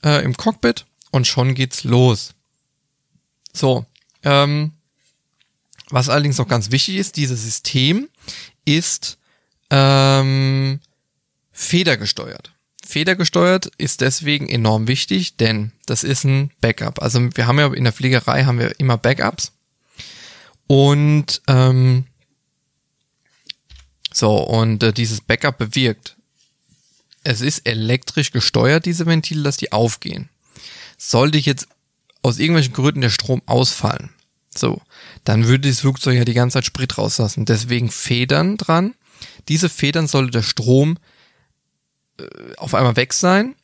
äh, 0.03 0.23
im 0.23 0.35
Cockpit 0.35 0.85
und 1.11 1.27
schon 1.27 1.55
geht's 1.55 1.83
los. 1.83 2.33
So, 3.53 3.85
ähm, 4.23 4.73
was 5.89 6.09
allerdings 6.09 6.37
noch 6.37 6.47
ganz 6.47 6.71
wichtig 6.71 6.97
ist, 6.97 7.17
dieses 7.17 7.43
System 7.43 8.09
ist 8.65 9.18
ähm, 9.69 10.79
federgesteuert. 11.51 12.51
Federgesteuert 12.85 13.67
ist 13.77 14.01
deswegen 14.01 14.49
enorm 14.49 14.87
wichtig, 14.87 15.37
denn 15.37 15.71
das 15.85 16.03
ist 16.03 16.23
ein 16.23 16.51
Backup. 16.59 17.01
Also 17.01 17.29
wir 17.35 17.45
haben 17.45 17.59
ja 17.59 17.71
in 17.73 17.83
der 17.83 17.93
Fliegerei 17.93 18.45
haben 18.45 18.59
wir 18.59 18.79
immer 18.79 18.97
Backups 18.97 19.51
und 20.65 21.41
ähm, 21.47 22.05
so, 24.11 24.37
und 24.37 24.81
äh, 24.81 24.91
dieses 24.91 25.21
Backup 25.21 25.59
bewirkt, 25.59 26.15
es 27.23 27.41
ist 27.41 27.67
elektrisch 27.67 28.31
gesteuert, 28.31 28.85
diese 28.85 29.05
Ventile, 29.05 29.43
dass 29.43 29.57
die 29.57 29.71
aufgehen. 29.71 30.29
Sollte 30.97 31.37
jetzt 31.37 31.67
aus 32.23 32.39
irgendwelchen 32.39 32.73
Gründen 32.73 33.01
der 33.01 33.11
Strom 33.11 33.41
ausfallen, 33.45 34.09
so, 34.55 34.81
dann 35.23 35.45
würde 35.45 35.59
dieses 35.59 35.81
Flugzeug 35.81 36.17
ja 36.17 36.25
die 36.25 36.33
ganze 36.33 36.55
Zeit 36.55 36.65
Sprit 36.65 36.97
rauslassen. 36.97 37.45
Deswegen 37.45 37.89
Federn 37.89 38.57
dran. 38.57 38.95
Diese 39.47 39.69
Federn 39.69 40.07
sollte 40.07 40.31
der 40.31 40.43
Strom 40.43 40.97
äh, 42.17 42.25
auf 42.57 42.73
einmal 42.73 42.95
weg 42.95 43.13
sein. 43.13 43.55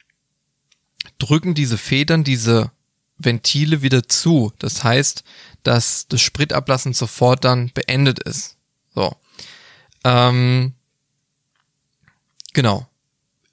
Drücken 1.17 1.53
diese 1.53 1.77
Federn 1.77 2.24
diese 2.24 2.71
Ventile 3.17 3.81
wieder 3.81 4.07
zu. 4.07 4.51
Das 4.59 4.83
heißt, 4.83 5.24
dass 5.63 6.07
das 6.07 6.21
Spritablassen 6.21 6.93
sofort 6.93 7.43
dann 7.43 7.71
beendet 7.74 8.19
ist. 8.19 8.57
So. 8.93 9.15
Ähm, 10.03 10.74
genau. 12.53 12.88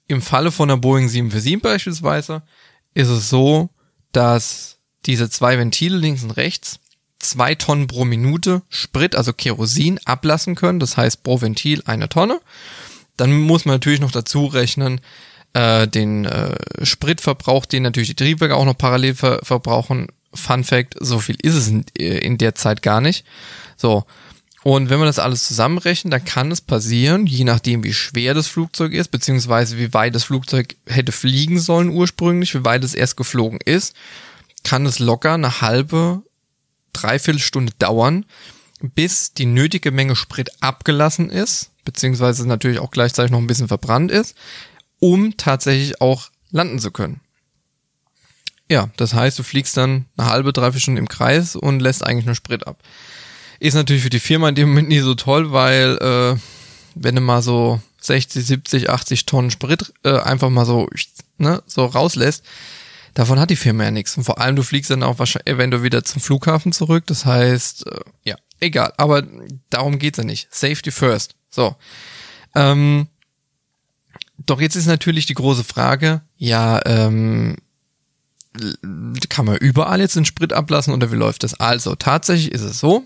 Im 0.07 0.21
Falle 0.21 0.51
von 0.51 0.69
der 0.69 0.77
Boeing 0.77 1.07
747 1.07 1.61
beispielsweise 1.61 2.43
ist 2.93 3.07
es 3.07 3.29
so, 3.29 3.69
dass 4.11 4.77
diese 5.05 5.29
zwei 5.29 5.57
Ventile 5.57 5.97
links 5.97 6.23
und 6.23 6.31
rechts 6.31 6.79
zwei 7.23 7.55
Tonnen 7.55 7.87
pro 7.87 8.05
Minute 8.05 8.61
Sprit, 8.69 9.15
also 9.15 9.33
Kerosin, 9.33 9.99
ablassen 10.05 10.55
können. 10.55 10.79
Das 10.79 10.97
heißt 10.97 11.23
pro 11.23 11.41
Ventil 11.41 11.81
eine 11.85 12.09
Tonne. 12.09 12.39
Dann 13.17 13.31
muss 13.41 13.65
man 13.65 13.75
natürlich 13.75 13.99
noch 13.99 14.11
dazu 14.11 14.45
rechnen, 14.45 15.01
äh, 15.53 15.87
den 15.87 16.25
äh, 16.25 16.55
Spritverbrauch, 16.83 17.65
den 17.65 17.83
natürlich 17.83 18.09
die 18.09 18.15
Triebwerke 18.15 18.55
auch 18.55 18.65
noch 18.65 18.77
parallel 18.77 19.15
ver 19.15 19.39
verbrauchen, 19.43 20.07
Fun 20.33 20.63
Fact, 20.63 20.95
so 20.99 21.19
viel 21.19 21.37
ist 21.41 21.53
es 21.53 21.67
in, 21.67 21.85
äh, 21.97 22.17
in 22.19 22.37
der 22.37 22.55
Zeit 22.55 22.81
gar 22.81 23.01
nicht. 23.01 23.25
So. 23.77 24.05
Und 24.63 24.89
wenn 24.89 24.97
man 24.97 25.07
das 25.07 25.19
alles 25.19 25.45
zusammenrechnet, 25.45 26.13
dann 26.13 26.23
kann 26.23 26.49
es 26.49 26.61
passieren, 26.61 27.27
je 27.27 27.43
nachdem 27.43 27.83
wie 27.83 27.93
schwer 27.93 28.33
das 28.33 28.47
Flugzeug 28.47 28.93
ist, 28.93 29.11
beziehungsweise 29.11 29.77
wie 29.77 29.93
weit 29.93 30.15
das 30.15 30.23
Flugzeug 30.23 30.75
hätte 30.87 31.11
fliegen 31.11 31.59
sollen 31.59 31.89
ursprünglich, 31.89 32.55
wie 32.55 32.63
weit 32.63 32.83
es 32.83 32.93
erst 32.93 33.17
geflogen 33.17 33.59
ist, 33.63 33.93
kann 34.63 34.85
es 34.85 34.99
locker 34.99 35.33
eine 35.33 35.59
halbe, 35.59 36.23
dreiviertel 36.93 37.39
Stunde 37.39 37.73
dauern, 37.79 38.25
bis 38.81 39.33
die 39.33 39.45
nötige 39.45 39.91
Menge 39.91 40.15
Sprit 40.15 40.51
abgelassen 40.61 41.29
ist, 41.29 41.71
beziehungsweise 41.85 42.47
natürlich 42.47 42.79
auch 42.79 42.91
gleichzeitig 42.91 43.31
noch 43.31 43.39
ein 43.39 43.47
bisschen 43.47 43.67
verbrannt 43.67 44.11
ist, 44.11 44.35
um 44.99 45.35
tatsächlich 45.37 46.01
auch 46.01 46.29
landen 46.51 46.79
zu 46.79 46.91
können. 46.91 47.21
Ja, 48.69 48.89
das 48.97 49.13
heißt, 49.13 49.37
du 49.37 49.43
fliegst 49.43 49.75
dann 49.77 50.05
eine 50.17 50.29
halbe, 50.29 50.53
dreiviertel 50.53 50.81
Stunde 50.81 50.99
im 50.99 51.09
Kreis 51.09 51.55
und 51.55 51.79
lässt 51.79 52.05
eigentlich 52.05 52.25
nur 52.25 52.35
Sprit 52.35 52.65
ab. 52.65 52.81
Ist 53.59 53.75
natürlich 53.75 54.03
für 54.03 54.09
die 54.09 54.19
Firma 54.19 54.49
in 54.49 54.55
dem 54.55 54.69
Moment 54.69 54.89
nie 54.89 54.99
so 54.99 55.15
toll, 55.15 55.51
weil 55.51 55.97
äh, 55.97 56.39
wenn 56.95 57.15
du 57.15 57.21
mal 57.21 57.41
so 57.41 57.81
60, 58.01 58.45
70, 58.45 58.89
80 58.89 59.25
Tonnen 59.25 59.51
Sprit 59.51 59.93
äh, 60.03 60.19
einfach 60.19 60.49
mal 60.49 60.65
so, 60.65 60.89
ne, 61.37 61.63
so 61.65 61.85
rauslässt, 61.85 62.43
davon 63.13 63.39
hat 63.39 63.49
die 63.49 63.55
Firma 63.55 63.85
ja 63.85 63.91
nichts. 63.91 64.17
Und 64.17 64.23
vor 64.23 64.39
allem, 64.39 64.55
du 64.55 64.63
fliegst 64.63 64.89
dann 64.91 65.03
auch 65.03 65.19
wahrscheinlich 65.19 65.53
eventuell 65.53 65.83
wieder 65.83 66.03
zum 66.03 66.21
Flughafen 66.21 66.71
zurück. 66.71 67.05
Das 67.07 67.25
heißt, 67.25 67.87
äh, 67.87 67.99
ja, 68.23 68.35
egal. 68.59 68.93
Aber 68.97 69.23
darum 69.69 69.99
geht's 69.99 70.17
ja 70.17 70.23
nicht. 70.23 70.47
Safety 70.53 70.91
first. 70.91 71.35
So. 71.49 71.75
Ähm, 72.55 73.07
doch 74.45 74.61
jetzt 74.61 74.75
ist 74.75 74.87
natürlich 74.87 75.25
die 75.25 75.35
große 75.35 75.63
Frage, 75.63 76.21
ja, 76.37 76.79
ähm, 76.85 77.55
kann 79.29 79.45
man 79.45 79.57
überall 79.57 79.99
jetzt 79.99 80.15
den 80.15 80.25
Sprit 80.25 80.53
ablassen 80.53 80.93
oder 80.93 81.11
wie 81.11 81.15
läuft 81.15 81.43
das? 81.43 81.59
Also 81.59 81.95
tatsächlich 81.95 82.51
ist 82.51 82.61
es 82.61 82.79
so, 82.79 83.03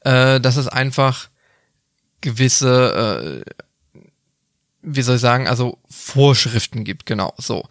äh, 0.00 0.40
dass 0.40 0.56
es 0.56 0.68
einfach 0.68 1.30
gewisse, 2.20 3.44
äh, 3.44 4.00
wie 4.82 5.02
soll 5.02 5.16
ich 5.16 5.20
sagen, 5.20 5.48
also 5.48 5.78
Vorschriften 5.88 6.84
gibt, 6.84 7.06
genau, 7.06 7.32
so. 7.38 7.66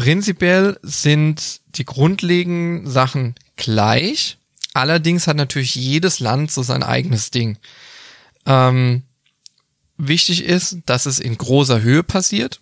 Prinzipiell 0.00 0.78
sind 0.80 1.60
die 1.76 1.84
grundlegenden 1.84 2.90
Sachen 2.90 3.34
gleich. 3.56 4.38
Allerdings 4.72 5.26
hat 5.26 5.36
natürlich 5.36 5.74
jedes 5.74 6.20
Land 6.20 6.50
so 6.50 6.62
sein 6.62 6.82
eigenes 6.82 7.30
Ding. 7.30 7.58
Ähm, 8.46 9.02
wichtig 9.98 10.42
ist, 10.42 10.78
dass 10.86 11.04
es 11.04 11.20
in 11.20 11.36
großer 11.36 11.82
Höhe 11.82 12.02
passiert 12.02 12.60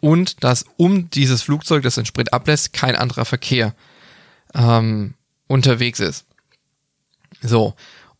und 0.00 0.42
dass 0.44 0.64
um 0.78 1.10
dieses 1.10 1.42
Flugzeug, 1.42 1.82
das 1.82 1.96
den 1.96 2.06
Sprit 2.06 2.32
ablässt, 2.32 2.72
kein 2.72 2.96
anderer 2.96 3.26
Verkehr 3.26 3.74
ähm, 4.54 5.12
unterwegs 5.48 6.00
ist. 6.00 6.24
So. 7.42 7.74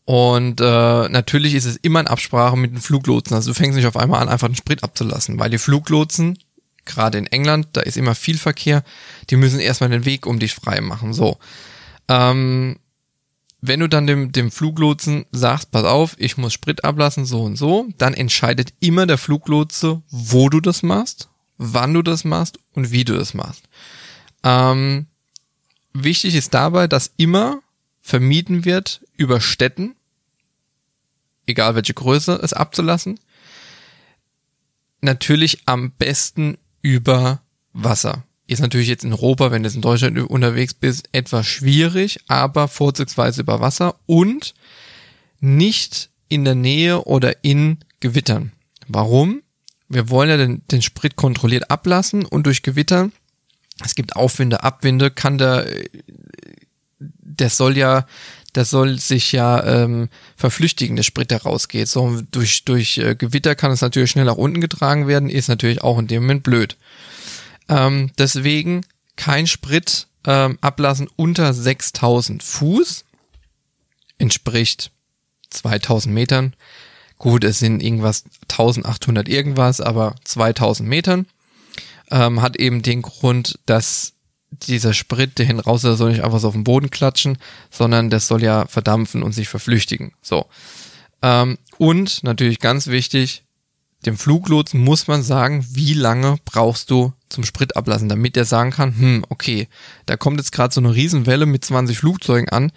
Und 0.05 0.61
äh, 0.61 1.09
natürlich 1.09 1.55
ist 1.55 1.65
es 1.65 1.77
immer 1.77 2.01
in 2.01 2.07
Absprache 2.07 2.55
mit 2.55 2.69
den 2.69 2.81
Fluglotsen. 2.81 3.35
Also 3.35 3.49
du 3.49 3.55
fängst 3.55 3.77
nicht 3.77 3.87
auf 3.87 3.97
einmal 3.97 4.21
an, 4.21 4.29
einfach 4.29 4.47
den 4.47 4.55
Sprit 4.55 4.83
abzulassen, 4.83 5.39
weil 5.39 5.49
die 5.49 5.57
Fluglotsen, 5.57 6.37
gerade 6.85 7.17
in 7.17 7.27
England, 7.27 7.67
da 7.73 7.81
ist 7.81 7.97
immer 7.97 8.15
viel 8.15 8.37
Verkehr, 8.37 8.83
die 9.29 9.35
müssen 9.35 9.59
erstmal 9.59 9.89
den 9.89 10.05
Weg 10.05 10.25
um 10.25 10.39
dich 10.39 10.53
frei 10.53 10.81
machen. 10.81 11.13
So. 11.13 11.37
Ähm, 12.07 12.77
wenn 13.65 13.79
du 13.79 13.87
dann 13.87 14.07
dem, 14.07 14.33
dem 14.33 14.51
Fluglotsen 14.51 15.25
sagst, 15.31 15.71
pass 15.71 15.85
auf, 15.85 16.15
ich 16.17 16.35
muss 16.35 16.51
Sprit 16.51 16.83
ablassen, 16.83 17.25
so 17.25 17.43
und 17.43 17.55
so, 17.55 17.87
dann 17.97 18.13
entscheidet 18.13 18.73
immer 18.81 19.05
der 19.05 19.17
Fluglotse, 19.17 20.01
wo 20.09 20.49
du 20.49 20.59
das 20.59 20.83
machst, 20.83 21.29
wann 21.57 21.93
du 21.93 22.01
das 22.01 22.25
machst 22.25 22.59
und 22.73 22.91
wie 22.91 23.05
du 23.05 23.13
das 23.13 23.33
machst. 23.33 23.63
Ähm, 24.43 25.07
wichtig 25.93 26.35
ist 26.35 26.53
dabei, 26.53 26.87
dass 26.87 27.13
immer 27.15 27.61
vermieden 28.01 28.65
wird, 28.65 29.01
über 29.15 29.39
Städten, 29.39 29.95
egal 31.45 31.75
welche 31.75 31.93
Größe, 31.93 32.37
es 32.43 32.51
abzulassen. 32.51 33.17
Natürlich 34.99 35.59
am 35.67 35.91
besten 35.91 36.57
über 36.83 37.41
Wasser. 37.73 38.23
Ist 38.45 38.61
natürlich 38.61 38.89
jetzt 38.89 39.03
in 39.03 39.13
Europa, 39.13 39.49
wenn 39.49 39.63
du 39.63 39.69
in 39.69 39.81
Deutschland 39.81 40.19
unterwegs 40.29 40.75
bist, 40.75 41.09
etwas 41.11 41.47
schwierig, 41.47 42.19
aber 42.27 42.67
vorzugsweise 42.67 43.41
über 43.41 43.61
Wasser 43.61 43.95
und 44.05 44.53
nicht 45.39 46.09
in 46.29 46.45
der 46.45 46.55
Nähe 46.55 47.03
oder 47.05 47.43
in 47.43 47.79
Gewittern. 47.99 48.51
Warum? 48.87 49.41
Wir 49.87 50.09
wollen 50.09 50.29
ja 50.29 50.37
den, 50.37 50.61
den 50.67 50.81
Sprit 50.81 51.15
kontrolliert 51.15 51.71
ablassen 51.71 52.25
und 52.25 52.45
durch 52.45 52.63
Gewitter, 52.63 53.09
es 53.83 53.95
gibt 53.95 54.15
Aufwinde, 54.15 54.63
Abwinde, 54.63 55.09
kann 55.09 55.37
der, 55.37 55.67
der 56.99 57.49
soll 57.49 57.77
ja, 57.77 58.05
der 58.55 58.65
soll 58.65 58.99
sich 58.99 59.31
ja 59.31 59.63
ähm, 59.63 60.09
verflüchtigen, 60.35 60.95
der 60.95 61.03
Sprit, 61.03 61.31
der 61.31 61.43
rausgeht. 61.43 61.87
So 61.87 62.21
durch, 62.31 62.65
durch 62.65 62.97
äh, 62.97 63.15
Gewitter 63.15 63.55
kann 63.55 63.71
es 63.71 63.81
natürlich 63.81 64.11
schnell 64.11 64.25
nach 64.25 64.35
unten 64.35 64.61
getragen 64.61 65.07
werden, 65.07 65.29
ist 65.29 65.47
natürlich 65.47 65.81
auch 65.81 65.97
in 65.97 66.07
dem 66.07 66.23
Moment 66.23 66.43
blöd. 66.43 66.77
Ähm, 67.69 68.11
deswegen 68.17 68.85
kein 69.15 69.47
Sprit 69.47 70.07
ähm, 70.25 70.57
ablassen 70.61 71.09
unter 71.15 71.53
6000 71.53 72.43
Fuß, 72.43 73.05
entspricht 74.17 74.91
2000 75.49 76.13
Metern. 76.13 76.55
Gut, 77.17 77.43
es 77.43 77.59
sind 77.59 77.81
irgendwas 77.81 78.23
1800 78.43 79.29
irgendwas, 79.29 79.81
aber 79.81 80.15
2000 80.23 80.87
Metern. 80.87 81.25
Ähm, 82.11 82.41
hat 82.41 82.57
eben 82.57 82.81
den 82.81 83.01
Grund, 83.01 83.59
dass 83.65 84.13
dieser 84.67 84.93
Sprit, 84.93 85.37
der 85.37 85.45
hin 85.45 85.59
raus, 85.59 85.81
der 85.81 85.95
soll 85.95 86.11
nicht 86.11 86.23
einfach 86.23 86.39
so 86.39 86.47
auf 86.47 86.53
den 86.53 86.63
Boden 86.63 86.89
klatschen, 86.89 87.37
sondern 87.69 88.09
der 88.09 88.19
soll 88.19 88.43
ja 88.43 88.65
verdampfen 88.67 89.23
und 89.23 89.33
sich 89.33 89.49
verflüchtigen. 89.49 90.13
So. 90.21 90.45
Ähm, 91.21 91.57
und 91.77 92.23
natürlich 92.23 92.59
ganz 92.59 92.87
wichtig, 92.87 93.43
dem 94.05 94.17
Fluglotsen 94.17 94.81
muss 94.81 95.07
man 95.07 95.23
sagen, 95.23 95.65
wie 95.71 95.93
lange 95.93 96.37
brauchst 96.45 96.91
du 96.91 97.13
zum 97.29 97.43
Sprit 97.43 97.75
ablassen, 97.75 98.09
damit 98.09 98.35
er 98.35 98.45
sagen 98.45 98.71
kann, 98.71 98.97
hm, 98.97 99.25
okay, 99.29 99.67
da 100.05 100.17
kommt 100.17 100.37
jetzt 100.37 100.51
gerade 100.51 100.73
so 100.73 100.81
eine 100.81 100.93
Riesenwelle 100.93 101.45
mit 101.45 101.63
20 101.63 101.97
Flugzeugen 101.97 102.49
an. 102.49 102.71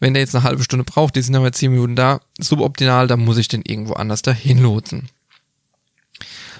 Wenn 0.00 0.14
der 0.14 0.22
jetzt 0.22 0.36
eine 0.36 0.44
halbe 0.44 0.62
Stunde 0.62 0.84
braucht, 0.84 1.16
die 1.16 1.22
sind 1.22 1.34
aber 1.34 1.50
10 1.50 1.72
Minuten 1.72 1.96
da, 1.96 2.20
suboptimal, 2.38 3.08
dann 3.08 3.24
muss 3.24 3.38
ich 3.38 3.48
den 3.48 3.62
irgendwo 3.62 3.94
anders 3.94 4.22
dahin 4.22 4.58
lotsen. 4.58 5.08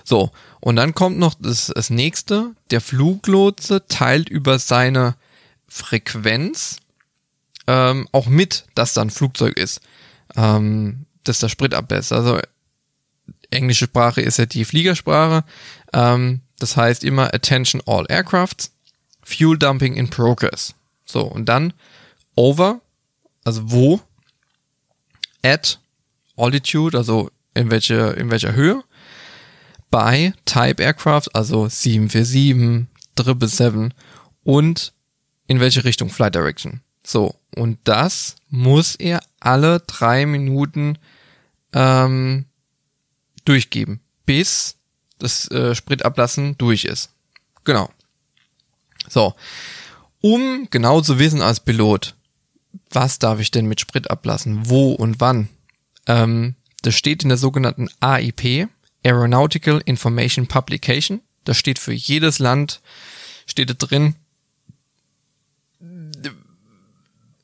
So, 0.08 0.30
und 0.60 0.76
dann 0.76 0.94
kommt 0.94 1.18
noch 1.18 1.34
das, 1.38 1.70
das 1.74 1.90
nächste. 1.90 2.54
Der 2.70 2.80
Fluglotse 2.80 3.86
teilt 3.88 4.30
über 4.30 4.58
seine 4.58 5.16
Frequenz 5.68 6.78
ähm, 7.66 8.08
auch 8.12 8.26
mit, 8.26 8.64
dass 8.74 8.94
da 8.94 9.02
ein 9.02 9.10
Flugzeug 9.10 9.58
ist, 9.58 9.82
ähm, 10.34 11.04
dass 11.24 11.40
der 11.40 11.50
Sprit 11.50 11.74
ablässt. 11.74 12.14
Also 12.14 12.40
englische 13.50 13.84
Sprache 13.84 14.22
ist 14.22 14.38
ja 14.38 14.46
die 14.46 14.64
Fliegersprache. 14.64 15.44
Ähm, 15.92 16.40
das 16.58 16.78
heißt 16.78 17.04
immer 17.04 17.34
Attention 17.34 17.82
all 17.84 18.06
aircrafts, 18.08 18.72
Fuel 19.22 19.58
Dumping 19.58 19.94
in 19.94 20.08
progress. 20.08 20.74
So, 21.04 21.20
und 21.20 21.50
dann 21.50 21.74
over, 22.34 22.80
also 23.44 23.70
wo, 23.70 24.00
at 25.42 25.78
altitude, 26.38 26.96
also 26.96 27.30
in 27.52 27.70
welche, 27.70 28.12
in 28.12 28.30
welcher 28.30 28.54
Höhe, 28.54 28.82
by 29.90 30.32
Type 30.44 30.82
Aircraft, 30.82 31.34
also 31.34 31.68
747, 31.68 32.86
777 33.16 33.96
und 34.44 34.92
in 35.46 35.60
welche 35.60 35.84
Richtung 35.84 36.10
Flight 36.10 36.34
Direction. 36.34 36.80
So, 37.02 37.34
und 37.54 37.78
das 37.84 38.36
muss 38.50 38.94
er 38.94 39.20
alle 39.40 39.80
drei 39.80 40.26
Minuten 40.26 40.98
ähm, 41.72 42.44
durchgeben, 43.44 44.00
bis 44.26 44.76
das 45.18 45.50
äh, 45.50 45.74
Spritablassen 45.74 46.56
durch 46.58 46.84
ist. 46.84 47.10
Genau. 47.64 47.90
So. 49.08 49.34
Um 50.20 50.68
genau 50.70 51.00
zu 51.00 51.18
wissen 51.18 51.40
als 51.40 51.60
Pilot, 51.60 52.14
was 52.90 53.18
darf 53.18 53.40
ich 53.40 53.50
denn 53.50 53.66
mit 53.66 53.80
Sprit 53.80 54.10
ablassen, 54.10 54.68
wo 54.68 54.92
und 54.92 55.20
wann, 55.20 55.48
ähm, 56.06 56.56
das 56.82 56.94
steht 56.94 57.22
in 57.22 57.28
der 57.28 57.38
sogenannten 57.38 57.88
AIP, 58.00 58.68
Aeronautical 59.04 59.80
Information 59.84 60.46
Publication. 60.46 61.20
Das 61.44 61.56
steht 61.56 61.78
für 61.78 61.92
jedes 61.92 62.38
Land, 62.38 62.80
steht 63.46 63.70
da 63.70 63.74
drin, 63.74 64.16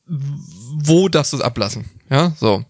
wo 0.06 1.08
darfst 1.08 1.32
du 1.32 1.38
es 1.38 1.42
ablassen. 1.42 1.86
Ja, 2.10 2.34
so. 2.38 2.64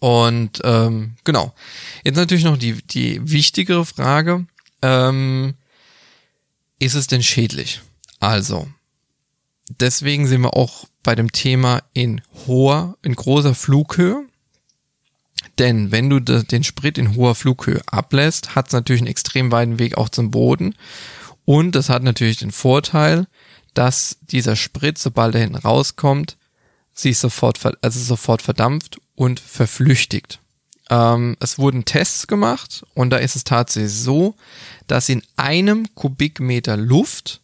Und 0.00 0.60
ähm, 0.64 1.16
genau. 1.24 1.54
Jetzt 2.04 2.16
natürlich 2.16 2.44
noch 2.44 2.56
die, 2.56 2.82
die 2.82 3.30
wichtigere 3.30 3.84
Frage. 3.84 4.46
Ähm, 4.82 5.54
ist 6.78 6.94
es 6.94 7.08
denn 7.08 7.22
schädlich? 7.22 7.80
Also, 8.20 8.68
deswegen 9.68 10.26
sind 10.26 10.42
wir 10.42 10.56
auch 10.56 10.84
bei 11.02 11.14
dem 11.14 11.32
Thema 11.32 11.82
in 11.92 12.22
hoher, 12.46 12.96
in 13.02 13.14
großer 13.14 13.54
Flughöhe. 13.54 14.27
Denn 15.58 15.90
wenn 15.90 16.08
du 16.08 16.20
den 16.20 16.64
Sprit 16.64 16.98
in 16.98 17.16
hoher 17.16 17.34
Flughöhe 17.34 17.82
ablässt, 17.86 18.54
hat 18.54 18.68
es 18.68 18.72
natürlich 18.72 19.02
einen 19.02 19.10
extrem 19.10 19.50
weiten 19.50 19.78
Weg 19.78 19.96
auch 19.96 20.08
zum 20.08 20.30
Boden. 20.30 20.74
Und 21.44 21.74
es 21.74 21.88
hat 21.88 22.02
natürlich 22.02 22.38
den 22.38 22.52
Vorteil, 22.52 23.26
dass 23.74 24.18
dieser 24.22 24.56
Sprit, 24.56 24.98
sobald 24.98 25.34
er 25.34 25.40
hinten 25.40 25.56
rauskommt, 25.56 26.36
sich 26.92 27.18
sofort, 27.18 27.60
also 27.82 28.00
sofort 28.00 28.42
verdampft 28.42 29.00
und 29.14 29.40
verflüchtigt. 29.40 30.40
Ähm, 30.90 31.36
es 31.40 31.58
wurden 31.58 31.84
Tests 31.84 32.26
gemacht 32.26 32.84
und 32.94 33.10
da 33.10 33.18
ist 33.18 33.36
es 33.36 33.44
tatsächlich 33.44 33.92
so, 33.92 34.34
dass 34.86 35.08
in 35.08 35.22
einem 35.36 35.94
Kubikmeter 35.94 36.76
Luft 36.76 37.40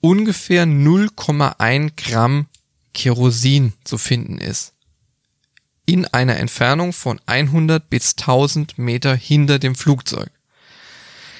ungefähr 0.00 0.64
0,1 0.64 1.92
Gramm 1.96 2.46
Kerosin 2.94 3.72
zu 3.84 3.98
finden 3.98 4.38
ist. 4.38 4.71
In 5.84 6.06
einer 6.06 6.36
Entfernung 6.36 6.92
von 6.92 7.20
100 7.26 7.90
bis 7.90 8.16
1000 8.16 8.78
Meter 8.78 9.14
hinter 9.14 9.58
dem 9.58 9.74
Flugzeug. 9.74 10.30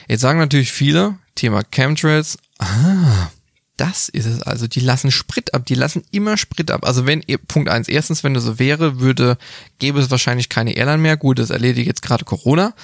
Jetzt 0.09 0.21
sagen 0.21 0.39
natürlich 0.39 0.73
viele, 0.73 1.17
Thema 1.35 1.63
Chemtrails, 1.63 2.39
ah, 2.59 3.31
das 3.77 4.09
ist 4.09 4.27
es 4.27 4.43
also. 4.43 4.67
Die 4.67 4.81
lassen 4.81 5.11
Sprit 5.11 5.55
ab. 5.55 5.67
Die 5.67 5.75
lassen 5.75 6.05
immer 6.11 6.37
Sprit 6.37 6.71
ab. 6.71 6.85
Also 6.85 7.07
wenn, 7.07 7.25
Punkt 7.49 7.69
eins, 7.69 7.89
erstens, 7.89 8.23
wenn 8.23 8.35
das 8.35 8.45
so 8.45 8.59
wäre, 8.59 9.01
würde, 9.01 9.39
gäbe 9.79 9.99
es 9.99 10.11
wahrscheinlich 10.11 10.49
keine 10.49 10.77
Airline 10.77 11.03
mehr. 11.03 11.17
Gut, 11.17 11.39
das 11.39 11.51
erledigt 11.51 11.87
jetzt 11.87 12.03
gerade 12.03 12.25
Corona. 12.25 12.75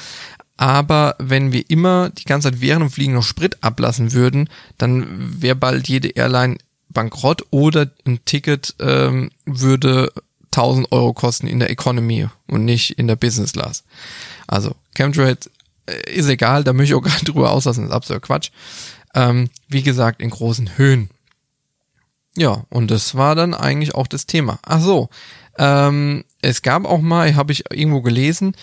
Aber 0.57 1.15
wenn 1.21 1.53
wir 1.53 1.69
immer 1.71 2.11
die 2.11 2.25
ganze 2.25 2.51
Zeit 2.51 2.61
während 2.61 2.83
dem 2.83 2.91
Fliegen 2.91 3.13
noch 3.13 3.23
Sprit 3.23 3.59
ablassen 3.63 4.13
würden, 4.13 4.49
dann 4.77 5.07
wäre 5.41 5.55
bald 5.55 5.87
jede 5.87 6.09
Airline 6.09 6.59
bankrott 6.89 7.45
oder 7.51 7.91
ein 8.07 8.25
Ticket 8.25 8.75
ähm, 8.81 9.31
würde 9.45 10.13
1000 10.59 10.93
Euro 10.93 11.13
kosten 11.13 11.47
in 11.47 11.61
der 11.61 11.71
Economy 11.71 12.29
und 12.49 12.65
nicht 12.65 12.99
in 12.99 13.07
der 13.07 13.17
Business 13.17 13.53
Class. 13.53 13.85
Also 14.47 14.75
Chemtrails 14.97 15.51
äh, 15.87 16.13
ist 16.13 16.29
egal, 16.29 16.65
da 16.65 16.73
möchte 16.73 16.95
ich 16.95 16.99
auch 16.99 17.05
gar 17.05 17.15
nicht 17.15 17.29
drüber 17.29 17.53
auslassen, 17.53 17.85
das 17.85 17.91
ist 17.91 17.97
absoluter 17.97 18.27
Quatsch. 18.27 18.51
Ähm, 19.15 19.51
wie 19.69 19.83
gesagt, 19.83 20.21
in 20.21 20.31
großen 20.31 20.77
Höhen. 20.77 21.11
Ja, 22.37 22.65
und 22.69 22.91
das 22.91 23.15
war 23.15 23.35
dann 23.35 23.55
eigentlich 23.55 23.95
auch 23.95 24.07
das 24.07 24.27
Thema. 24.27 24.59
Ach 24.63 24.81
so, 24.81 25.09
ähm, 25.59 26.25
es 26.43 26.63
gab 26.63 26.85
auch 26.85 27.01
mal, 27.01 27.35
habe 27.35 27.53
ich 27.53 27.65
irgendwo 27.71 28.03
gelesen, 28.03 28.55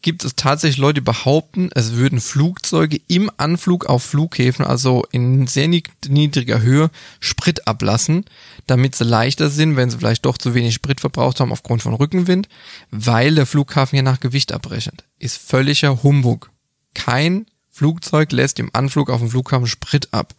gibt 0.00 0.24
es 0.24 0.36
tatsächlich 0.36 0.78
Leute, 0.78 1.00
die 1.00 1.04
behaupten, 1.04 1.70
es 1.74 1.92
würden 1.92 2.20
Flugzeuge 2.20 3.00
im 3.08 3.30
Anflug 3.36 3.86
auf 3.86 4.04
Flughäfen, 4.04 4.64
also 4.64 5.04
in 5.10 5.46
sehr 5.46 5.68
niedriger 5.68 6.60
Höhe, 6.60 6.90
Sprit 7.20 7.66
ablassen, 7.66 8.24
damit 8.66 8.94
sie 8.94 9.04
leichter 9.04 9.50
sind, 9.50 9.76
wenn 9.76 9.90
sie 9.90 9.98
vielleicht 9.98 10.24
doch 10.24 10.38
zu 10.38 10.54
wenig 10.54 10.74
Sprit 10.74 11.00
verbraucht 11.00 11.40
haben 11.40 11.52
aufgrund 11.52 11.82
von 11.82 11.94
Rückenwind, 11.94 12.48
weil 12.90 13.34
der 13.34 13.46
Flughafen 13.46 13.96
ja 13.96 14.02
nach 14.02 14.20
Gewicht 14.20 14.52
abrechnet. 14.52 15.04
Ist 15.18 15.38
völliger 15.38 16.02
Humbug. 16.02 16.50
Kein 16.94 17.46
Flugzeug 17.70 18.32
lässt 18.32 18.58
im 18.58 18.70
Anflug 18.72 19.10
auf 19.10 19.20
dem 19.20 19.30
Flughafen 19.30 19.66
Sprit 19.66 20.08
ab. 20.12 20.34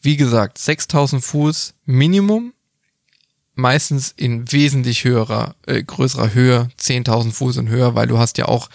Wie 0.00 0.16
gesagt, 0.16 0.58
6000 0.58 1.24
Fuß 1.24 1.74
Minimum, 1.84 2.52
meistens 3.54 4.12
in 4.16 4.50
wesentlich 4.50 5.04
höherer, 5.04 5.54
äh, 5.66 5.82
größerer 5.82 6.34
Höhe, 6.34 6.68
10.000 6.78 7.32
Fuß 7.32 7.58
und 7.58 7.68
höher, 7.68 7.94
weil 7.94 8.06
du 8.06 8.18
hast 8.18 8.38
ja 8.38 8.46
auch 8.46 8.68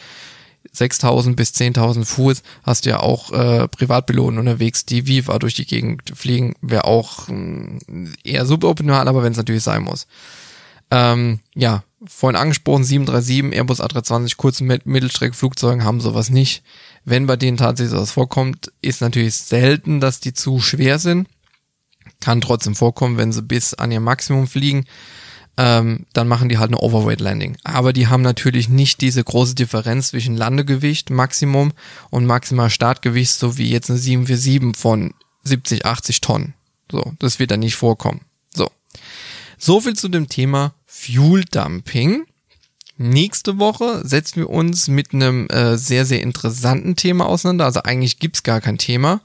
6.000 0.76 1.36
bis 1.36 1.52
10.000 1.52 2.06
Fuß, 2.06 2.44
hast 2.64 2.86
ja 2.86 3.00
auch 3.00 3.32
äh, 3.32 3.68
Privatpiloten 3.68 4.38
unterwegs, 4.38 4.86
die 4.86 5.08
Viva 5.08 5.40
durch 5.40 5.56
die 5.56 5.66
Gegend 5.66 6.12
fliegen, 6.14 6.56
wäre 6.62 6.86
auch 6.86 7.30
äh, 7.30 7.80
eher 8.24 8.46
suboptimal, 8.46 9.08
aber 9.08 9.24
wenn 9.24 9.32
es 9.32 9.38
natürlich 9.38 9.64
sein 9.64 9.84
muss. 9.84 10.08
Ähm, 10.92 11.40
ja, 11.56 11.84
vorhin 12.06 12.40
angesprochen, 12.40 12.84
737, 12.84 13.58
Airbus 13.58 13.82
A320, 13.82 14.38
kurzen 14.38 14.68
Mittelstreckflugzeugen 14.68 15.84
haben 15.84 16.00
sowas 16.00 16.30
nicht. 16.30 16.64
Wenn 17.04 17.26
bei 17.26 17.36
denen 17.36 17.58
tatsächlich 17.58 17.92
sowas 17.92 18.12
vorkommt, 18.12 18.72
ist 18.82 19.02
natürlich 19.02 19.36
selten, 19.36 20.00
dass 20.00 20.20
die 20.20 20.34
zu 20.34 20.60
schwer 20.60 21.00
sind 21.00 21.28
kann 22.20 22.42
trotzdem 22.42 22.76
vorkommen, 22.76 23.18
wenn 23.18 23.32
sie 23.32 23.42
bis 23.42 23.74
an 23.74 23.92
ihr 23.92 24.00
Maximum 24.00 24.48
fliegen, 24.48 24.86
ähm, 25.58 26.06
dann 26.14 26.28
machen 26.28 26.50
die 26.50 26.60
halt 26.60 26.70
eine 26.70 26.80
Overweight 26.80 27.20
Landing. 27.20 27.58
Aber 27.64 27.92
die 27.92 28.08
haben 28.08 28.22
natürlich 28.22 28.70
nicht 28.70 29.02
diese 29.02 29.24
große 29.24 29.56
Differenz 29.56 30.10
zwischen 30.10 30.38
Landegewicht, 30.38 31.10
Maximum 31.10 31.74
und 32.12 32.26
maximal 32.26 32.70
Startgewicht, 32.70 33.32
so 33.32 33.58
wie 33.58 33.70
jetzt 33.70 33.90
eine 33.90 34.00
747 34.00 34.80
von 34.80 35.14
70, 35.44 35.86
80 35.86 36.22
Tonnen. 36.22 36.54
So, 36.92 37.14
das 37.20 37.40
wird 37.40 37.52
dann 37.52 37.62
nicht 37.62 37.76
vorkommen. 37.76 38.22
So. 38.56 38.70
So 39.58 39.82
viel 39.82 39.96
zu 39.96 40.10
dem 40.10 40.30
Thema 40.30 40.74
Fuel 40.86 41.44
Dumping. 41.44 42.26
Nächste 43.00 43.60
Woche 43.60 44.02
setzen 44.08 44.38
wir 44.38 44.50
uns 44.50 44.88
mit 44.88 45.14
einem 45.14 45.48
äh, 45.50 45.78
sehr, 45.78 46.04
sehr 46.06 46.24
interessanten 46.24 46.96
Thema 46.96 47.28
auseinander. 47.28 47.66
Also 47.66 47.84
eigentlich 47.84 48.18
gibt's 48.18 48.42
gar 48.42 48.60
kein 48.60 48.80
Thema, 48.80 49.22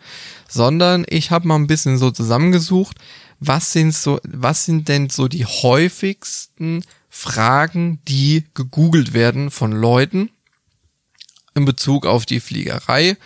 sondern 0.46 1.06
ich 1.08 1.30
habe 1.30 1.48
mal 1.48 1.56
ein 1.56 1.66
bisschen 1.66 1.96
so 1.96 2.10
zusammengesucht, 2.10 2.98
was 3.40 3.72
sind 3.72 3.94
so, 3.94 4.20
was 4.24 4.66
sind 4.66 4.88
denn 4.88 5.08
so 5.08 5.26
die 5.26 5.46
häufigsten 5.46 6.84
Fragen, 7.08 8.00
die 8.08 8.44
gegoogelt 8.52 9.14
werden 9.14 9.50
von 9.50 9.72
Leuten 9.72 10.30
in 11.54 11.64
Bezug 11.64 12.04
auf 12.04 12.26
die 12.26 12.40
Fliegerei 12.40 13.16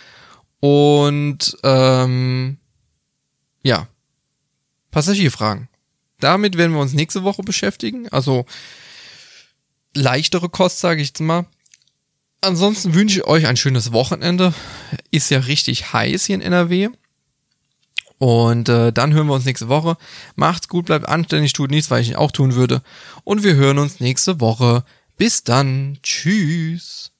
und 0.61 1.57
ähm, 1.63 2.57
ja, 3.63 3.87
Passagierfragen. 4.91 5.67
Damit 6.19 6.57
werden 6.57 6.73
wir 6.73 6.81
uns 6.81 6.93
nächste 6.93 7.23
Woche 7.23 7.43
beschäftigen. 7.43 8.07
Also 8.09 8.45
leichtere 9.97 10.49
Kost, 10.49 10.79
sage 10.79 11.01
ich 11.01 11.09
jetzt 11.09 11.19
mal. 11.21 11.45
Ansonsten 12.41 12.93
wünsche 12.93 13.19
ich 13.19 13.25
euch 13.25 13.47
ein 13.47 13.57
schönes 13.57 13.91
Wochenende. 13.91 14.53
Ist 15.11 15.31
ja 15.31 15.39
richtig 15.39 15.93
heiß 15.93 16.25
hier 16.25 16.35
in 16.35 16.41
NRW. 16.41 16.89
Und 18.19 18.69
äh, 18.69 18.91
dann 18.91 19.13
hören 19.13 19.27
wir 19.27 19.33
uns 19.33 19.45
nächste 19.45 19.69
Woche. 19.69 19.97
Macht's 20.35 20.67
gut, 20.67 20.85
bleibt 20.85 21.07
anständig, 21.07 21.53
tut 21.53 21.71
nichts, 21.71 21.91
weil 21.91 22.01
ich 22.01 22.09
ihn 22.09 22.15
auch 22.15 22.31
tun 22.31 22.55
würde. 22.55 22.81
Und 23.23 23.43
wir 23.43 23.55
hören 23.55 23.79
uns 23.79 23.99
nächste 23.99 24.39
Woche. 24.39 24.83
Bis 25.17 25.43
dann. 25.43 25.99
Tschüss. 26.03 27.11